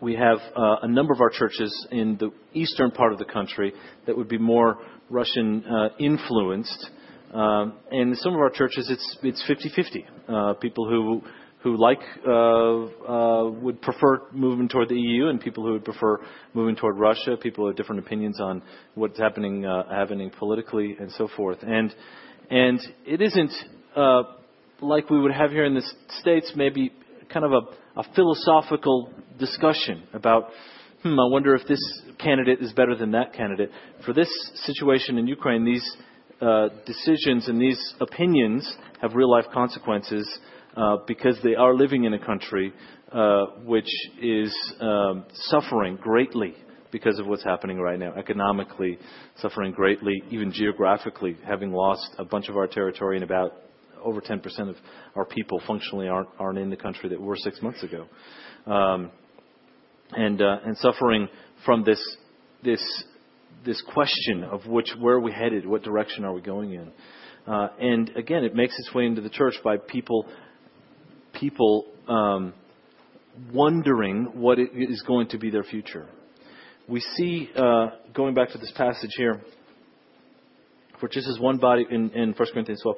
we 0.00 0.14
have 0.14 0.38
uh, 0.56 0.76
a 0.82 0.88
number 0.88 1.12
of 1.12 1.20
our 1.20 1.30
churches 1.30 1.86
in 1.90 2.16
the 2.18 2.30
eastern 2.54 2.90
part 2.90 3.12
of 3.12 3.18
the 3.18 3.24
country 3.24 3.72
that 4.06 4.16
would 4.16 4.28
be 4.28 4.38
more 4.38 4.78
Russian 5.10 5.64
uh, 5.64 5.88
influenced. 5.98 6.90
Um, 7.32 7.74
in 7.92 8.14
some 8.16 8.34
of 8.34 8.40
our 8.40 8.50
churches, 8.50 8.90
it's 8.90 9.18
it's 9.22 9.42
50-50. 9.48 10.04
Uh, 10.28 10.54
people 10.54 10.88
who 10.88 11.22
who 11.62 11.76
like 11.76 12.00
uh, 12.26 12.30
uh, 12.32 13.50
would 13.50 13.80
prefer 13.82 14.22
moving 14.32 14.68
toward 14.68 14.88
the 14.88 14.96
EU, 14.96 15.28
and 15.28 15.40
people 15.40 15.64
who 15.64 15.72
would 15.72 15.84
prefer 15.84 16.18
moving 16.54 16.74
toward 16.74 16.98
Russia. 16.98 17.36
People 17.40 17.66
have 17.66 17.76
different 17.76 18.04
opinions 18.04 18.40
on 18.40 18.62
what's 18.94 19.18
happening 19.18 19.66
uh, 19.66 19.88
happening 19.90 20.30
politically 20.38 20.96
and 20.98 21.12
so 21.12 21.28
forth. 21.36 21.58
And 21.62 21.94
and 22.50 22.80
it 23.06 23.20
isn't 23.20 23.52
uh, 23.94 24.22
like 24.80 25.10
we 25.10 25.20
would 25.20 25.32
have 25.32 25.50
here 25.50 25.64
in 25.64 25.74
the 25.74 25.82
states, 26.20 26.52
maybe 26.56 26.92
kind 27.32 27.44
of 27.44 27.52
a, 27.52 28.00
a 28.00 28.04
philosophical 28.14 29.12
discussion 29.38 30.04
about. 30.12 30.48
Hmm, 31.02 31.18
I 31.18 31.28
wonder 31.30 31.54
if 31.54 31.66
this 31.66 31.80
candidate 32.18 32.60
is 32.60 32.74
better 32.74 32.94
than 32.94 33.12
that 33.12 33.32
candidate. 33.32 33.70
For 34.04 34.12
this 34.12 34.28
situation 34.66 35.16
in 35.16 35.26
Ukraine, 35.26 35.64
these 35.64 35.96
uh, 36.40 36.68
decisions 36.86 37.48
and 37.48 37.60
these 37.60 37.94
opinions 38.00 38.76
have 39.00 39.14
real 39.14 39.30
life 39.30 39.46
consequences 39.52 40.28
uh, 40.76 40.96
because 41.06 41.38
they 41.42 41.54
are 41.54 41.74
living 41.74 42.04
in 42.04 42.14
a 42.14 42.24
country 42.24 42.72
uh, 43.12 43.46
which 43.64 43.90
is 44.22 44.54
um, 44.80 45.24
suffering 45.32 45.96
greatly 45.96 46.54
because 46.92 47.18
of 47.18 47.26
what's 47.26 47.44
happening 47.44 47.78
right 47.78 47.98
now, 47.98 48.12
economically 48.14 48.98
suffering 49.38 49.72
greatly, 49.72 50.22
even 50.30 50.52
geographically, 50.52 51.36
having 51.46 51.72
lost 51.72 52.14
a 52.18 52.24
bunch 52.24 52.48
of 52.48 52.56
our 52.56 52.66
territory 52.66 53.16
and 53.16 53.24
about 53.24 53.52
over 54.02 54.20
10% 54.20 54.42
of 54.68 54.76
our 55.14 55.24
people 55.24 55.60
functionally 55.66 56.08
aren't, 56.08 56.28
aren't 56.38 56.58
in 56.58 56.70
the 56.70 56.76
country 56.76 57.08
that 57.08 57.20
were 57.20 57.36
six 57.36 57.60
months 57.62 57.82
ago. 57.82 58.06
Um, 58.66 59.10
and, 60.12 60.40
uh, 60.40 60.56
and 60.64 60.76
suffering 60.78 61.28
from 61.64 61.84
this, 61.84 62.00
this, 62.64 63.04
this 63.64 63.82
question 63.92 64.44
of 64.44 64.66
which, 64.66 64.90
where 64.98 65.16
are 65.16 65.20
we 65.20 65.32
headed? 65.32 65.66
What 65.66 65.82
direction 65.82 66.24
are 66.24 66.32
we 66.32 66.40
going 66.40 66.72
in? 66.72 66.92
Uh, 67.46 67.68
and 67.80 68.10
again, 68.16 68.44
it 68.44 68.54
makes 68.54 68.78
its 68.78 68.94
way 68.94 69.06
into 69.06 69.20
the 69.20 69.30
church 69.30 69.54
by 69.64 69.76
people, 69.76 70.26
people 71.32 71.86
um, 72.08 72.52
wondering 73.52 74.30
what 74.34 74.58
is 74.58 75.02
going 75.06 75.28
to 75.28 75.38
be 75.38 75.50
their 75.50 75.64
future. 75.64 76.06
We 76.88 77.00
see, 77.00 77.48
uh, 77.54 77.88
going 78.14 78.34
back 78.34 78.50
to 78.50 78.58
this 78.58 78.72
passage 78.76 79.10
here, 79.16 79.40
for 80.98 81.08
just 81.08 81.28
as 81.28 81.38
one 81.38 81.58
body 81.58 81.86
in, 81.90 82.10
in 82.10 82.32
1 82.32 82.34
Corinthians 82.52 82.82
12, 82.82 82.96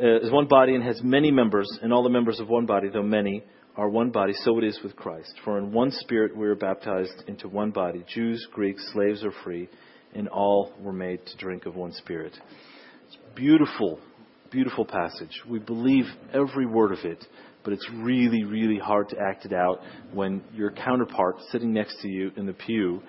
uh, 0.00 0.26
is 0.26 0.30
one 0.32 0.46
body 0.46 0.74
and 0.74 0.82
has 0.82 1.00
many 1.02 1.30
members, 1.30 1.68
and 1.82 1.92
all 1.92 2.02
the 2.02 2.08
members 2.08 2.40
of 2.40 2.48
one 2.48 2.66
body, 2.66 2.88
though 2.88 3.02
many, 3.02 3.42
are 3.76 3.88
one 3.88 4.10
body, 4.10 4.32
so 4.44 4.58
it 4.58 4.64
is 4.64 4.78
with 4.82 4.94
Christ. 4.96 5.34
For 5.44 5.58
in 5.58 5.72
one 5.72 5.90
Spirit 5.90 6.36
we 6.36 6.46
are 6.46 6.54
baptized 6.54 7.24
into 7.26 7.48
one 7.48 7.70
body 7.70 8.04
Jews, 8.08 8.46
Greeks, 8.52 8.88
slaves, 8.92 9.24
or 9.24 9.32
free, 9.42 9.68
and 10.14 10.28
all 10.28 10.72
were 10.80 10.92
made 10.92 11.24
to 11.26 11.36
drink 11.36 11.66
of 11.66 11.74
one 11.74 11.92
Spirit. 11.92 12.32
It's 13.06 13.16
beautiful, 13.34 13.98
beautiful 14.50 14.84
passage. 14.84 15.40
We 15.48 15.58
believe 15.58 16.04
every 16.32 16.66
word 16.66 16.92
of 16.92 17.04
it, 17.04 17.24
but 17.64 17.72
it's 17.72 17.88
really, 17.92 18.44
really 18.44 18.78
hard 18.78 19.08
to 19.10 19.16
act 19.18 19.44
it 19.44 19.52
out 19.52 19.80
when 20.12 20.42
your 20.52 20.70
counterpart 20.70 21.36
sitting 21.50 21.72
next 21.72 22.00
to 22.02 22.08
you 22.08 22.30
in 22.36 22.46
the 22.46 22.52
pew 22.52 23.02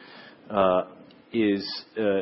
uh, 0.50 0.84
is. 1.32 1.86
Uh, 2.00 2.22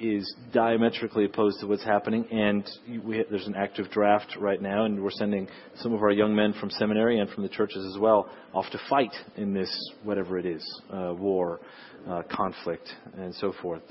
is 0.00 0.34
diametrically 0.52 1.24
opposed 1.24 1.60
to 1.60 1.66
what's 1.66 1.84
happening, 1.84 2.26
and 2.32 2.68
we, 3.04 3.24
there's 3.30 3.46
an 3.46 3.54
active 3.56 3.88
draft 3.90 4.36
right 4.40 4.60
now, 4.60 4.86
and 4.86 5.00
we're 5.00 5.10
sending 5.10 5.46
some 5.76 5.92
of 5.92 6.02
our 6.02 6.10
young 6.10 6.34
men 6.34 6.52
from 6.58 6.68
seminary 6.70 7.20
and 7.20 7.30
from 7.30 7.44
the 7.44 7.48
churches 7.48 7.84
as 7.94 7.98
well 8.00 8.28
off 8.52 8.64
to 8.72 8.78
fight 8.90 9.14
in 9.36 9.54
this 9.54 9.70
whatever 10.02 10.36
it 10.36 10.46
is, 10.46 10.82
uh, 10.92 11.14
war, 11.16 11.60
uh, 12.08 12.22
conflict, 12.28 12.88
and 13.16 13.32
so 13.36 13.52
forth. 13.62 13.82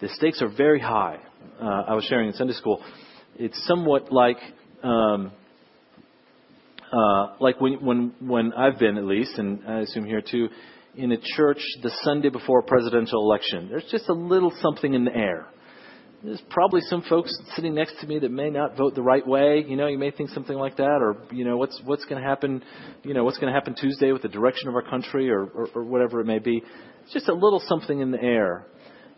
The 0.00 0.08
stakes 0.08 0.40
are 0.42 0.48
very 0.48 0.80
high. 0.80 1.18
Uh, 1.60 1.84
I 1.88 1.94
was 1.94 2.04
sharing 2.04 2.28
in 2.28 2.34
Sunday 2.34 2.54
school. 2.54 2.82
It's 3.36 3.66
somewhat 3.66 4.12
like. 4.12 4.38
Um, 4.82 5.32
uh, 6.92 7.34
like 7.38 7.60
when, 7.60 7.84
when, 7.84 8.12
when 8.20 8.52
I've 8.52 8.78
been 8.78 8.96
at 8.96 9.04
least, 9.04 9.38
and 9.38 9.60
I 9.66 9.80
assume 9.80 10.04
here 10.04 10.22
too, 10.28 10.48
in 10.96 11.12
a 11.12 11.18
church 11.36 11.60
the 11.82 11.90
Sunday 12.02 12.30
before 12.30 12.60
a 12.60 12.62
presidential 12.62 13.22
election. 13.22 13.68
There's 13.68 13.86
just 13.90 14.08
a 14.08 14.12
little 14.12 14.52
something 14.60 14.92
in 14.92 15.04
the 15.04 15.14
air. 15.14 15.46
There's 16.22 16.42
probably 16.50 16.82
some 16.82 17.02
folks 17.08 17.32
sitting 17.54 17.74
next 17.74 18.00
to 18.00 18.06
me 18.06 18.18
that 18.18 18.30
may 18.30 18.50
not 18.50 18.76
vote 18.76 18.94
the 18.94 19.02
right 19.02 19.26
way. 19.26 19.64
You 19.66 19.76
know, 19.76 19.86
you 19.86 19.96
may 19.96 20.10
think 20.10 20.30
something 20.30 20.56
like 20.56 20.76
that, 20.76 20.98
or 21.00 21.16
you 21.32 21.46
know, 21.46 21.56
what's 21.56 21.80
what's 21.84 22.04
going 22.04 22.20
to 22.20 22.28
happen? 22.28 22.62
You 23.04 23.14
know, 23.14 23.24
what's 23.24 23.38
going 23.38 23.50
to 23.50 23.58
happen 23.58 23.74
Tuesday 23.74 24.12
with 24.12 24.22
the 24.22 24.28
direction 24.28 24.68
of 24.68 24.74
our 24.74 24.82
country, 24.82 25.30
or, 25.30 25.44
or, 25.44 25.68
or 25.74 25.84
whatever 25.84 26.20
it 26.20 26.26
may 26.26 26.38
be. 26.38 26.62
It's 27.04 27.12
just 27.14 27.28
a 27.28 27.32
little 27.32 27.62
something 27.66 28.00
in 28.00 28.10
the 28.10 28.22
air, 28.22 28.66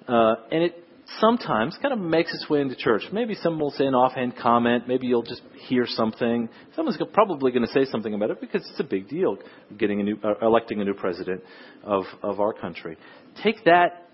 uh, 0.08 0.34
and 0.50 0.62
it 0.62 0.82
sometimes 1.18 1.76
kind 1.82 1.92
of 1.92 1.98
makes 1.98 2.32
its 2.32 2.48
way 2.48 2.60
into 2.60 2.76
church. 2.76 3.02
Maybe 3.12 3.34
someone 3.34 3.60
will 3.60 3.70
say 3.70 3.86
an 3.86 3.94
offhand 3.94 4.36
comment. 4.36 4.88
Maybe 4.88 5.06
you'll 5.06 5.22
just 5.22 5.42
hear 5.68 5.84
something. 5.86 6.48
Someone's 6.74 6.98
probably 7.12 7.52
going 7.52 7.66
to 7.66 7.72
say 7.72 7.90
something 7.90 8.14
about 8.14 8.30
it 8.30 8.40
because 8.40 8.66
it's 8.70 8.80
a 8.80 8.84
big 8.84 9.08
deal 9.08 9.36
getting 9.76 10.00
a 10.00 10.04
new, 10.04 10.18
uh, 10.22 10.34
electing 10.40 10.80
a 10.80 10.84
new 10.84 10.94
president 10.94 11.42
of, 11.82 12.04
of 12.22 12.40
our 12.40 12.52
country. 12.52 12.96
Take 13.42 13.64
that 13.64 14.08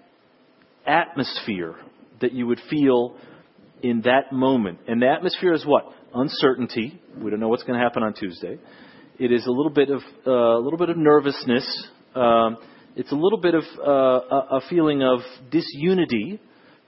atmosphere 0.87 1.77
that 2.21 2.33
you 2.33 2.47
would 2.47 2.61
feel 2.71 3.17
in 3.83 4.03
that 4.03 4.33
moment. 4.33 4.79
And 4.89 5.01
the 5.01 5.09
atmosphere 5.09 5.53
is 5.53 5.65
what? 5.65 5.85
Uncertainty. 6.15 7.01
We 7.23 7.31
don't 7.31 7.41
know 7.41 7.49
what's 7.49 7.65
going 7.65 7.79
to 7.79 7.85
happen 7.85 8.03
on 8.03 8.15
Tuesday. 8.15 8.59
It 9.19 9.33
is 9.33 9.47
a 9.47 9.51
little 9.51 9.71
bit 9.71 9.91
of, 9.91 10.01
uh, 10.27 10.31
a 10.31 10.61
little 10.61 10.79
bit 10.79 10.91
of 10.91 10.97
nervousness. 10.97 11.89
Um, 12.15 12.57
it's 12.99 13.13
a 13.13 13.15
little 13.15 13.39
bit 13.39 13.55
of 13.55 13.63
uh, 13.79 14.57
a, 14.57 14.61
feeling 14.69 15.05
of 15.05 15.21
disunity 15.53 16.41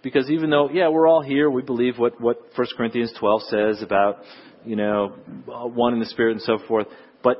because 0.02 0.28
even 0.28 0.50
though, 0.50 0.68
yeah, 0.68 0.88
we're 0.88 1.06
all 1.06 1.22
here, 1.22 1.48
we 1.48 1.62
believe 1.62 1.98
what, 1.98 2.20
what 2.20 2.36
1 2.56 2.66
Corinthians 2.76 3.14
12 3.20 3.42
says 3.42 3.82
about, 3.82 4.16
you 4.64 4.74
know, 4.74 5.14
one 5.46 5.94
in 5.94 6.00
the 6.00 6.06
Spirit 6.06 6.32
and 6.32 6.42
so 6.42 6.58
forth, 6.66 6.88
but 7.22 7.36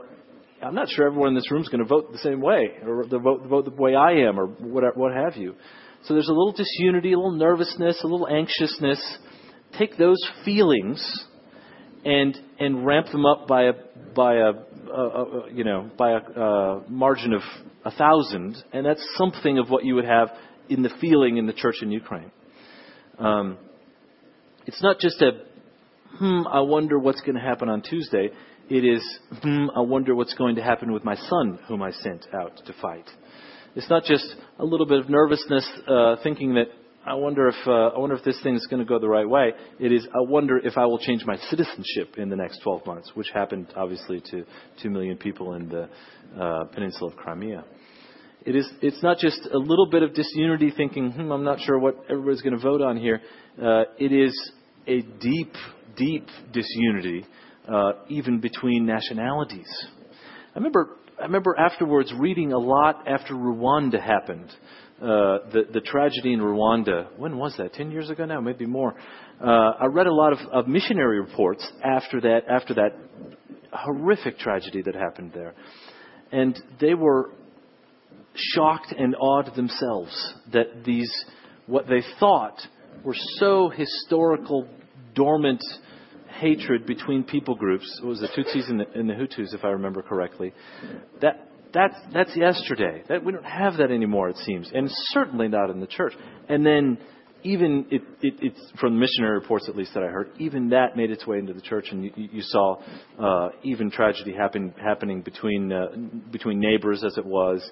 I'm 0.62 0.76
not 0.76 0.88
sure 0.88 1.04
everyone 1.04 1.30
in 1.30 1.34
this 1.34 1.50
room 1.50 1.62
is 1.62 1.68
going 1.68 1.82
to 1.82 1.88
vote 1.88 2.12
the 2.12 2.18
same 2.18 2.40
way, 2.40 2.70
or 2.86 3.06
the 3.06 3.18
vote, 3.18 3.44
vote 3.48 3.64
the 3.64 3.82
way 3.82 3.96
I 3.96 4.28
am, 4.28 4.38
or 4.38 4.46
what, 4.46 4.96
what 4.96 5.12
have 5.14 5.36
you. 5.36 5.56
So 6.04 6.14
there's 6.14 6.28
a 6.28 6.32
little 6.32 6.52
disunity, 6.52 7.12
a 7.12 7.16
little 7.16 7.36
nervousness, 7.36 8.00
a 8.04 8.06
little 8.06 8.28
anxiousness. 8.28 9.18
Take 9.78 9.96
those 9.96 10.18
feelings 10.44 11.26
and 12.04 12.36
and 12.58 12.86
ramp 12.86 13.08
them 13.12 13.26
up 13.26 13.46
by 13.46 13.64
a 13.64 13.72
by 14.14 14.34
a, 14.36 14.52
a, 14.90 15.02
a 15.02 15.52
you 15.52 15.64
know 15.64 15.90
by 15.98 16.12
a, 16.12 16.40
a 16.40 16.82
margin 16.88 17.34
of 17.34 17.42
a 17.84 17.90
thousand, 17.90 18.56
and 18.72 18.84
that's 18.84 19.04
something 19.16 19.58
of 19.58 19.70
what 19.70 19.84
you 19.84 19.94
would 19.94 20.04
have 20.04 20.28
in 20.68 20.82
the 20.82 20.90
feeling 21.00 21.36
in 21.36 21.46
the 21.46 21.52
church 21.52 21.76
in 21.82 21.90
Ukraine. 21.90 22.30
Um, 23.18 23.58
it's 24.66 24.82
not 24.82 24.98
just 24.98 25.20
a, 25.22 25.32
hmm, 26.18 26.46
I 26.46 26.60
wonder 26.60 26.98
what's 26.98 27.20
going 27.20 27.34
to 27.34 27.40
happen 27.40 27.68
on 27.68 27.82
Tuesday. 27.82 28.30
It 28.68 28.84
is, 28.84 29.02
hmm, 29.42 29.66
I 29.74 29.80
wonder 29.80 30.14
what's 30.14 30.34
going 30.34 30.56
to 30.56 30.62
happen 30.62 30.92
with 30.92 31.04
my 31.04 31.16
son, 31.16 31.58
whom 31.66 31.82
I 31.82 31.90
sent 31.90 32.26
out 32.34 32.60
to 32.66 32.74
fight. 32.80 33.08
It's 33.74 33.90
not 33.90 34.04
just 34.04 34.34
a 34.58 34.64
little 34.64 34.86
bit 34.86 35.00
of 35.00 35.08
nervousness, 35.08 35.68
uh, 35.88 36.16
thinking 36.22 36.54
that 36.54 36.66
I 37.04 37.14
wonder 37.14 37.48
if 37.48 37.54
uh, 37.66 37.88
I 37.88 37.98
wonder 37.98 38.14
if 38.14 38.24
this 38.24 38.40
thing 38.42 38.54
is 38.54 38.66
going 38.66 38.80
to 38.80 38.88
go 38.88 38.98
the 38.98 39.08
right 39.08 39.28
way. 39.28 39.52
It 39.78 39.90
is 39.90 40.06
I 40.14 40.20
wonder 40.20 40.58
if 40.58 40.76
I 40.76 40.84
will 40.84 40.98
change 40.98 41.24
my 41.24 41.36
citizenship 41.48 42.18
in 42.18 42.28
the 42.28 42.36
next 42.36 42.60
12 42.62 42.86
months, 42.86 43.10
which 43.14 43.28
happened 43.32 43.68
obviously 43.74 44.20
to 44.30 44.44
two 44.82 44.90
million 44.90 45.16
people 45.16 45.54
in 45.54 45.68
the 45.68 45.88
uh, 46.38 46.64
peninsula 46.64 47.10
of 47.10 47.16
Crimea. 47.16 47.64
It 48.44 48.56
is, 48.56 48.70
it's 48.80 49.02
not 49.02 49.18
just 49.18 49.40
a 49.52 49.58
little 49.58 49.86
bit 49.90 50.02
of 50.02 50.14
disunity 50.14 50.72
thinking, 50.74 51.12
hmm, 51.12 51.30
I'm 51.30 51.44
not 51.44 51.60
sure 51.60 51.78
what 51.78 51.96
everybody's 52.08 52.40
going 52.40 52.56
to 52.56 52.62
vote 52.62 52.80
on 52.80 52.96
here. 52.96 53.20
Uh, 53.62 53.82
it 53.98 54.12
is 54.12 54.52
a 54.86 55.02
deep, 55.02 55.52
deep 55.96 56.26
disunity, 56.50 57.26
uh, 57.68 57.92
even 58.08 58.40
between 58.40 58.86
nationalities. 58.86 59.68
I 60.54 60.58
remember, 60.58 60.96
I 61.18 61.24
remember 61.24 61.54
afterwards 61.58 62.12
reading 62.18 62.52
a 62.52 62.58
lot 62.58 63.06
after 63.06 63.34
Rwanda 63.34 64.00
happened. 64.00 64.50
Uh, 65.00 65.38
the, 65.50 65.62
the 65.72 65.80
tragedy 65.80 66.34
in 66.34 66.40
Rwanda. 66.40 67.06
When 67.16 67.38
was 67.38 67.54
that? 67.56 67.72
Ten 67.72 67.90
years 67.90 68.10
ago 68.10 68.26
now, 68.26 68.42
maybe 68.42 68.66
more. 68.66 68.94
Uh, 69.42 69.72
I 69.80 69.86
read 69.86 70.06
a 70.06 70.12
lot 70.12 70.34
of, 70.34 70.40
of 70.52 70.68
missionary 70.68 71.20
reports 71.20 71.66
after 71.82 72.20
that, 72.20 72.40
after 72.50 72.74
that 72.74 72.90
horrific 73.72 74.38
tragedy 74.38 74.82
that 74.82 74.94
happened 74.94 75.32
there, 75.32 75.54
and 76.32 76.58
they 76.82 76.92
were 76.92 77.30
shocked 78.34 78.92
and 78.96 79.16
awed 79.16 79.54
themselves 79.56 80.34
that 80.52 80.84
these, 80.84 81.10
what 81.66 81.86
they 81.88 82.02
thought 82.18 82.60
were 83.02 83.16
so 83.38 83.70
historical, 83.70 84.68
dormant 85.14 85.62
hatred 86.38 86.84
between 86.86 87.24
people 87.24 87.54
groups. 87.54 88.00
It 88.02 88.06
was 88.06 88.20
the 88.20 88.28
Tutsis 88.28 88.68
and 88.68 88.80
the, 88.80 88.86
and 88.94 89.08
the 89.08 89.14
Hutus, 89.14 89.54
if 89.54 89.64
I 89.64 89.68
remember 89.68 90.02
correctly. 90.02 90.52
That, 91.22 91.49
that's, 91.72 91.94
that's 92.12 92.36
yesterday. 92.36 93.02
That, 93.08 93.24
we 93.24 93.32
don't 93.32 93.44
have 93.44 93.76
that 93.78 93.90
anymore, 93.90 94.28
it 94.28 94.36
seems, 94.38 94.70
and 94.72 94.88
certainly 95.12 95.48
not 95.48 95.70
in 95.70 95.80
the 95.80 95.86
church. 95.86 96.12
And 96.48 96.64
then 96.64 96.98
even 97.42 97.86
it, 97.90 98.02
it, 98.20 98.34
it's 98.40 98.72
from 98.80 98.98
missionary 98.98 99.38
reports 99.38 99.66
at 99.68 99.76
least 99.76 99.94
that 99.94 100.02
I 100.02 100.08
heard, 100.08 100.30
even 100.38 100.70
that 100.70 100.96
made 100.96 101.10
its 101.10 101.26
way 101.26 101.38
into 101.38 101.52
the 101.52 101.60
church, 101.60 101.86
and 101.90 102.04
you, 102.04 102.12
you 102.14 102.42
saw 102.42 102.76
uh, 103.18 103.48
even 103.62 103.90
tragedy 103.90 104.34
happen, 104.34 104.74
happening 104.82 105.22
between 105.22 105.72
uh, 105.72 105.86
between 106.30 106.60
neighbors, 106.60 107.02
as 107.04 107.16
it 107.16 107.24
was, 107.24 107.68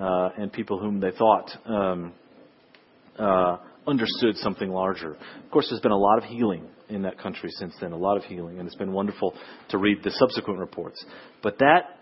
uh, 0.00 0.30
and 0.38 0.52
people 0.52 0.78
whom 0.78 1.00
they 1.00 1.12
thought 1.12 1.50
um, 1.66 2.12
uh, 3.18 3.58
understood 3.86 4.36
something 4.36 4.70
larger. 4.70 5.12
Of 5.12 5.50
course, 5.50 5.68
there's 5.70 5.82
been 5.82 5.92
a 5.92 5.96
lot 5.96 6.18
of 6.18 6.24
healing 6.24 6.66
in 6.88 7.02
that 7.02 7.18
country 7.18 7.50
since 7.58 7.74
then, 7.80 7.92
a 7.92 7.96
lot 7.96 8.16
of 8.16 8.24
healing, 8.24 8.58
and 8.58 8.66
it's 8.66 8.76
been 8.76 8.92
wonderful 8.92 9.34
to 9.70 9.78
read 9.78 9.98
the 10.02 10.10
subsequent 10.10 10.58
reports. 10.58 11.04
But 11.42 11.58
that 11.58 11.98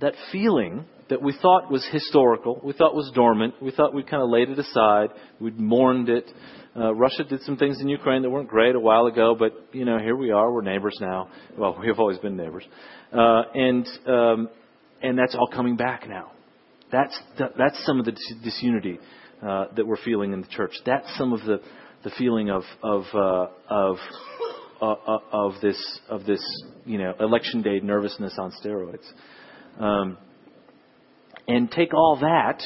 that 0.00 0.14
feeling 0.32 0.84
that 1.08 1.22
we 1.22 1.32
thought 1.40 1.70
was 1.70 1.86
historical, 1.92 2.60
we 2.64 2.72
thought 2.72 2.94
was 2.94 3.10
dormant, 3.14 3.54
we 3.62 3.70
thought 3.70 3.94
we'd 3.94 4.08
kind 4.08 4.22
of 4.22 4.28
laid 4.28 4.50
it 4.50 4.58
aside, 4.58 5.10
we'd 5.40 5.58
mourned 5.58 6.08
it. 6.08 6.30
Uh, 6.76 6.92
Russia 6.94 7.24
did 7.24 7.40
some 7.42 7.56
things 7.56 7.80
in 7.80 7.88
Ukraine 7.88 8.22
that 8.22 8.30
weren't 8.30 8.48
great 8.48 8.74
a 8.74 8.80
while 8.80 9.06
ago, 9.06 9.34
but 9.38 9.52
you 9.72 9.84
know 9.84 9.98
here 9.98 10.16
we 10.16 10.30
are, 10.30 10.52
we're 10.52 10.62
neighbors 10.62 10.96
now. 11.00 11.28
Well, 11.56 11.76
we 11.80 11.86
have 11.86 11.98
always 11.98 12.18
been 12.18 12.36
neighbors, 12.36 12.64
uh, 13.12 13.42
and 13.54 13.86
um, 14.06 14.48
and 15.02 15.18
that's 15.18 15.34
all 15.34 15.48
coming 15.48 15.76
back 15.76 16.08
now. 16.08 16.32
That's 16.90 17.18
that's 17.38 17.84
some 17.86 17.98
of 17.98 18.04
the 18.04 18.16
disunity 18.44 18.98
uh, 19.42 19.66
that 19.76 19.86
we're 19.86 20.02
feeling 20.04 20.32
in 20.32 20.40
the 20.40 20.48
church. 20.48 20.72
That's 20.84 21.06
some 21.16 21.32
of 21.32 21.40
the 21.44 21.60
the 22.04 22.10
feeling 22.18 22.50
of 22.50 22.62
of 22.82 23.04
uh, 23.14 23.46
of 23.68 23.96
uh, 24.80 24.92
uh, 24.92 25.18
of 25.32 25.54
this 25.62 26.00
of 26.08 26.24
this 26.24 26.40
you 26.84 26.98
know 26.98 27.14
election 27.20 27.62
day 27.62 27.80
nervousness 27.82 28.36
on 28.38 28.52
steroids, 28.62 29.04
um, 29.78 30.18
and 31.48 31.70
take 31.70 31.94
all 31.94 32.18
that, 32.20 32.62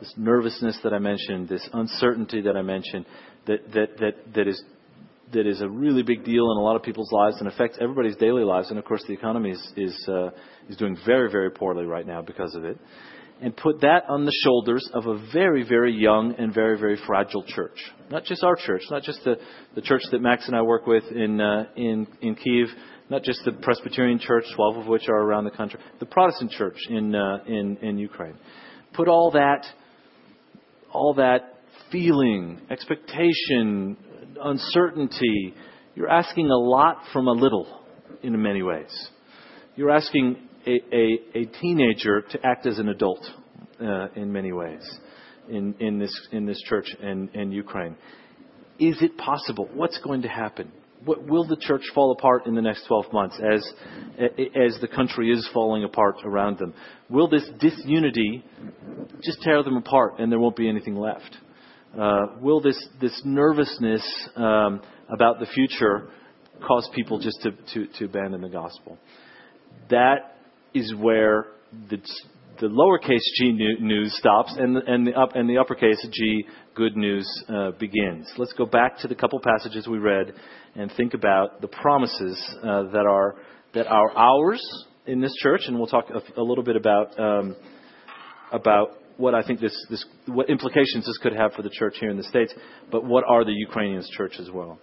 this 0.00 0.12
nervousness 0.16 0.78
that 0.82 0.92
I 0.92 0.98
mentioned, 0.98 1.48
this 1.48 1.68
uncertainty 1.72 2.42
that 2.42 2.56
I 2.56 2.62
mentioned, 2.62 3.06
that 3.46 3.72
that 3.72 3.98
that 3.98 4.34
that 4.34 4.48
is 4.48 4.62
that 5.32 5.46
is 5.46 5.60
a 5.60 5.68
really 5.68 6.02
big 6.02 6.24
deal 6.24 6.50
in 6.52 6.58
a 6.58 6.60
lot 6.60 6.76
of 6.76 6.82
people's 6.82 7.10
lives 7.12 7.36
and 7.38 7.48
affects 7.48 7.78
everybody's 7.80 8.16
daily 8.16 8.44
lives. 8.44 8.70
And 8.70 8.78
of 8.78 8.84
course, 8.84 9.02
the 9.06 9.14
economy 9.14 9.50
is 9.50 9.72
is, 9.76 10.08
uh, 10.08 10.30
is 10.68 10.76
doing 10.76 10.96
very 11.06 11.30
very 11.30 11.50
poorly 11.50 11.84
right 11.84 12.06
now 12.06 12.22
because 12.22 12.54
of 12.54 12.64
it. 12.64 12.78
And 13.40 13.56
put 13.56 13.80
that 13.80 14.04
on 14.08 14.24
the 14.24 14.32
shoulders 14.44 14.88
of 14.94 15.06
a 15.06 15.18
very 15.32 15.66
very 15.66 15.94
young 15.94 16.34
and 16.38 16.54
very 16.54 16.78
very 16.78 16.98
fragile 17.06 17.44
church. 17.44 17.76
Not 18.10 18.24
just 18.24 18.44
our 18.44 18.54
church, 18.56 18.82
not 18.90 19.02
just 19.02 19.24
the 19.24 19.36
the 19.74 19.82
church 19.82 20.02
that 20.10 20.20
Max 20.20 20.46
and 20.46 20.56
I 20.56 20.62
work 20.62 20.86
with 20.86 21.04
in 21.10 21.40
uh, 21.40 21.66
in 21.76 22.06
in 22.20 22.34
Kiev. 22.34 22.68
Not 23.10 23.22
just 23.24 23.40
the 23.44 23.52
Presbyterian 23.52 24.18
church, 24.18 24.44
12 24.54 24.76
of 24.78 24.86
which 24.86 25.08
are 25.08 25.20
around 25.20 25.44
the 25.44 25.50
country, 25.50 25.78
the 26.00 26.06
Protestant 26.06 26.50
church 26.52 26.76
in, 26.88 27.14
uh, 27.14 27.38
in, 27.46 27.76
in 27.82 27.98
Ukraine. 27.98 28.34
Put 28.94 29.08
all 29.08 29.32
that, 29.32 29.64
all 30.92 31.14
that 31.14 31.54
feeling, 31.90 32.60
expectation, 32.70 33.96
uncertainty, 34.42 35.54
you're 35.94 36.08
asking 36.08 36.50
a 36.50 36.56
lot 36.56 37.02
from 37.12 37.28
a 37.28 37.32
little 37.32 37.80
in 38.22 38.40
many 38.40 38.62
ways. 38.62 39.08
You're 39.76 39.90
asking 39.90 40.36
a, 40.66 40.80
a, 40.92 41.18
a 41.34 41.44
teenager 41.60 42.22
to 42.22 42.46
act 42.46 42.66
as 42.66 42.78
an 42.78 42.88
adult 42.88 43.24
uh, 43.80 44.08
in 44.14 44.32
many 44.32 44.52
ways 44.52 44.82
in, 45.48 45.74
in, 45.80 45.98
this, 45.98 46.28
in 46.30 46.46
this 46.46 46.60
church 46.68 46.86
and 47.02 47.34
in 47.34 47.52
Ukraine. 47.52 47.96
Is 48.78 48.96
it 49.02 49.16
possible? 49.16 49.68
What's 49.74 49.98
going 49.98 50.22
to 50.22 50.28
happen? 50.28 50.72
Will 51.04 51.46
the 51.46 51.56
church 51.56 51.82
fall 51.94 52.12
apart 52.12 52.46
in 52.46 52.54
the 52.54 52.62
next 52.62 52.86
12 52.86 53.12
months 53.12 53.36
as, 53.38 53.66
as 54.18 54.80
the 54.80 54.88
country 54.88 55.30
is 55.30 55.48
falling 55.52 55.84
apart 55.84 56.16
around 56.24 56.58
them? 56.58 56.74
Will 57.08 57.28
this 57.28 57.48
disunity 57.60 58.44
just 59.22 59.42
tear 59.42 59.62
them 59.62 59.76
apart 59.76 60.18
and 60.18 60.30
there 60.30 60.38
won't 60.38 60.56
be 60.56 60.68
anything 60.68 60.96
left? 60.96 61.36
Uh, 61.98 62.26
will 62.40 62.60
this, 62.60 62.88
this 63.00 63.20
nervousness 63.24 64.02
um, 64.36 64.80
about 65.12 65.40
the 65.40 65.46
future 65.46 66.08
cause 66.66 66.88
people 66.94 67.18
just 67.18 67.40
to, 67.42 67.50
to, 67.74 67.92
to 67.98 68.04
abandon 68.04 68.40
the 68.40 68.48
gospel? 68.48 68.96
That 69.90 70.36
is 70.72 70.94
where 70.94 71.46
the, 71.90 71.98
the 72.60 72.68
lowercase 72.68 73.20
g 73.36 73.52
news 73.80 74.16
stops 74.18 74.54
and 74.58 74.76
the, 74.76 74.80
and 74.86 75.06
the, 75.06 75.12
up, 75.14 75.34
and 75.34 75.48
the 75.48 75.58
uppercase 75.58 76.06
g 76.12 76.44
good 76.74 76.96
news 76.96 77.26
uh, 77.48 77.72
begins. 77.72 78.32
Let's 78.36 78.52
go 78.52 78.66
back 78.66 78.98
to 78.98 79.08
the 79.08 79.14
couple 79.14 79.40
passages 79.40 79.86
we 79.86 79.98
read 79.98 80.32
and 80.74 80.90
think 80.96 81.14
about 81.14 81.60
the 81.60 81.68
promises 81.68 82.40
uh, 82.62 82.84
that 82.92 83.06
are 83.08 83.36
that 83.74 83.86
are 83.86 84.10
ours 84.16 84.62
in 85.06 85.20
this 85.20 85.34
church, 85.42 85.62
and 85.66 85.76
we'll 85.76 85.86
talk 85.86 86.06
a, 86.10 86.40
a 86.40 86.42
little 86.42 86.64
bit 86.64 86.76
about 86.76 87.18
um, 87.18 87.56
about 88.52 88.90
what 89.16 89.34
I 89.34 89.42
think 89.42 89.60
this, 89.60 89.76
this, 89.90 90.04
what 90.26 90.48
implications 90.50 91.06
this 91.06 91.18
could 91.18 91.34
have 91.34 91.52
for 91.52 91.62
the 91.62 91.70
church 91.70 91.96
here 92.00 92.10
in 92.10 92.16
the 92.16 92.22
States, 92.24 92.52
but 92.90 93.04
what 93.04 93.24
are 93.28 93.44
the 93.44 93.52
Ukrainians' 93.52 94.08
church 94.10 94.34
as 94.40 94.50
well. 94.50 94.78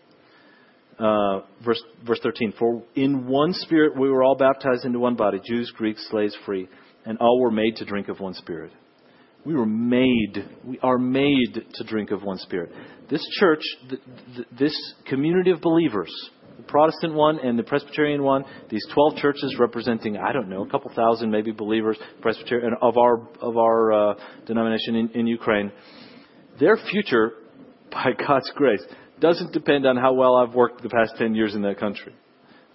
Uh, 1.00 1.42
verse, 1.64 1.82
verse 2.06 2.20
13, 2.22 2.54
for 2.60 2.84
in 2.96 3.26
one 3.26 3.54
spirit 3.54 3.98
we 3.98 4.10
were 4.10 4.22
all 4.24 4.36
baptized 4.36 4.86
into 4.86 5.00
one 5.00 5.16
body, 5.16 5.40
Jews, 5.46 5.72
Greeks, 5.76 6.06
slaves, 6.10 6.38
free, 6.46 6.68
and 7.10 7.18
all 7.18 7.42
were 7.42 7.50
made 7.50 7.76
to 7.76 7.86
drink 7.86 8.08
of 8.08 8.20
one 8.20 8.36
spirit. 8.36 8.72
We 9.44 9.56
were 9.56 9.66
made, 9.66 10.46
we 10.64 10.78
are 10.84 11.00
made 11.00 11.66
to 11.74 11.84
drink 11.86 12.12
of 12.12 12.22
one 12.22 12.38
spirit. 12.38 12.72
This 13.10 13.26
church, 13.40 13.64
th- 13.90 14.02
th- 14.36 14.48
this 14.60 14.94
community 15.08 15.50
of 15.50 15.60
believers, 15.60 16.12
the 16.58 16.64
Protestant 16.64 17.16
one 17.16 17.40
and 17.40 17.58
the 17.58 17.64
Presbyterian 17.64 18.22
one, 18.22 18.46
these 18.70 18.86
12 18.94 19.16
churches 19.16 19.56
representing, 19.58 20.18
I 20.18 20.32
don't 20.32 20.50
know, 20.50 20.64
a 20.64 20.70
couple 20.70 20.92
thousand 20.96 21.32
maybe 21.32 21.52
believers, 21.52 21.98
Presbyterian, 22.22 22.76
of 22.80 22.96
our, 22.96 23.28
of 23.42 23.58
our 23.58 23.92
uh, 23.92 24.14
denomination 24.46 24.96
in, 24.96 25.10
in 25.22 25.26
Ukraine, 25.26 25.72
their 26.60 26.78
future, 26.92 27.32
by 27.92 28.12
God's 28.28 28.52
grace, 28.54 28.84
doesn't 29.20 29.52
depend 29.52 29.88
on 29.88 29.98
how 29.98 30.14
well 30.14 30.36
I've 30.36 30.54
worked 30.54 30.84
the 30.84 30.90
past 30.90 31.14
10 31.18 31.34
years 31.34 31.56
in 31.56 31.64
that 31.64 31.80
country. 31.80 32.14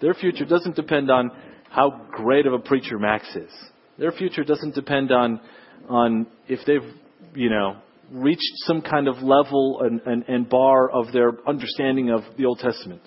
Their 0.01 0.15
future 0.15 0.45
doesn't 0.45 0.75
depend 0.75 1.09
on 1.09 1.31
how 1.71 2.09
great 2.11 2.47
of 2.47 2.53
a 2.53 2.59
preacher 2.59 2.99
Max 2.99 3.29
is. 3.37 3.53
Their 3.99 4.13
future 4.13 4.45
doesn't 4.45 4.75
depend 4.75 5.13
on, 5.13 5.41
on 5.89 6.27
if 6.49 6.61
they've, 6.67 6.93
you 7.35 7.51
know, 7.51 7.77
reached 8.11 8.53
some 8.67 8.83
kind 8.83 9.09
of 9.09 9.19
level 9.19 9.81
and, 9.83 10.01
and, 10.05 10.25
and 10.29 10.49
bar 10.49 10.91
of 10.91 11.13
their 11.13 11.33
understanding 11.47 12.11
of 12.11 12.23
the 12.37 12.45
Old 12.45 12.59
Testament. 12.59 13.01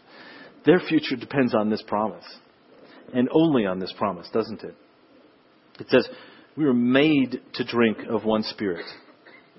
Their 0.65 0.79
future 0.79 1.15
depends 1.15 1.53
on 1.53 1.69
this 1.69 1.83
promise. 1.87 2.25
And 3.13 3.29
only 3.31 3.65
on 3.65 3.79
this 3.79 3.93
promise, 3.97 4.27
doesn't 4.33 4.63
it? 4.63 4.75
It 5.79 5.87
says, 5.89 6.07
we 6.57 6.65
were 6.65 6.73
made 6.73 7.39
to 7.53 7.63
drink 7.63 7.99
of 8.09 8.25
one 8.25 8.43
spirit. 8.43 8.85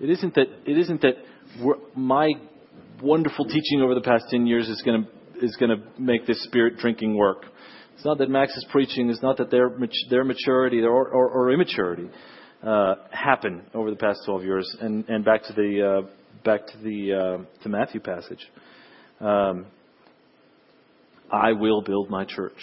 It 0.01 0.11
isn't 0.11 0.35
that, 0.35 0.47
it 0.67 0.77
isn't 0.77 1.01
that 1.03 1.15
my 1.95 2.29
wonderful 3.03 3.45
teaching 3.45 3.81
over 3.83 3.95
the 3.95 4.01
past 4.01 4.25
10 4.31 4.47
years 4.47 4.69
is 4.69 4.83
going 4.83 5.05
to, 5.05 5.45
is 5.45 5.57
going 5.57 5.71
to 5.71 6.01
make 6.01 6.27
this 6.27 6.43
spirit 6.45 6.77
drinking 6.79 7.17
work. 7.17 7.47
It's 7.99 8.05
not 8.05 8.19
that 8.19 8.31
Max's 8.31 8.65
preaching, 8.71 9.11
it's 9.11 9.23
not 9.23 9.39
that 9.39 9.51
their, 9.51 9.77
their 10.09 10.23
maturity 10.23 10.83
or, 10.83 11.09
or, 11.09 11.29
or 11.31 11.51
immaturity 11.51 12.09
uh, 12.63 12.95
happen 13.11 13.63
over 13.75 13.91
the 13.91 13.97
past 13.97 14.21
12 14.25 14.45
years. 14.45 14.77
And, 14.81 15.05
and 15.09 15.25
back 15.25 15.43
to 15.49 15.53
the, 15.53 16.05
uh, 16.05 16.09
back 16.45 16.65
to 16.69 16.79
the, 16.79 17.13
uh, 17.13 17.45
the 17.65 17.69
Matthew 17.69 17.99
passage. 17.99 18.39
Um, 19.19 19.67
I 21.33 21.51
will 21.55 21.83
build 21.83 22.09
my 22.09 22.25
church, 22.25 22.55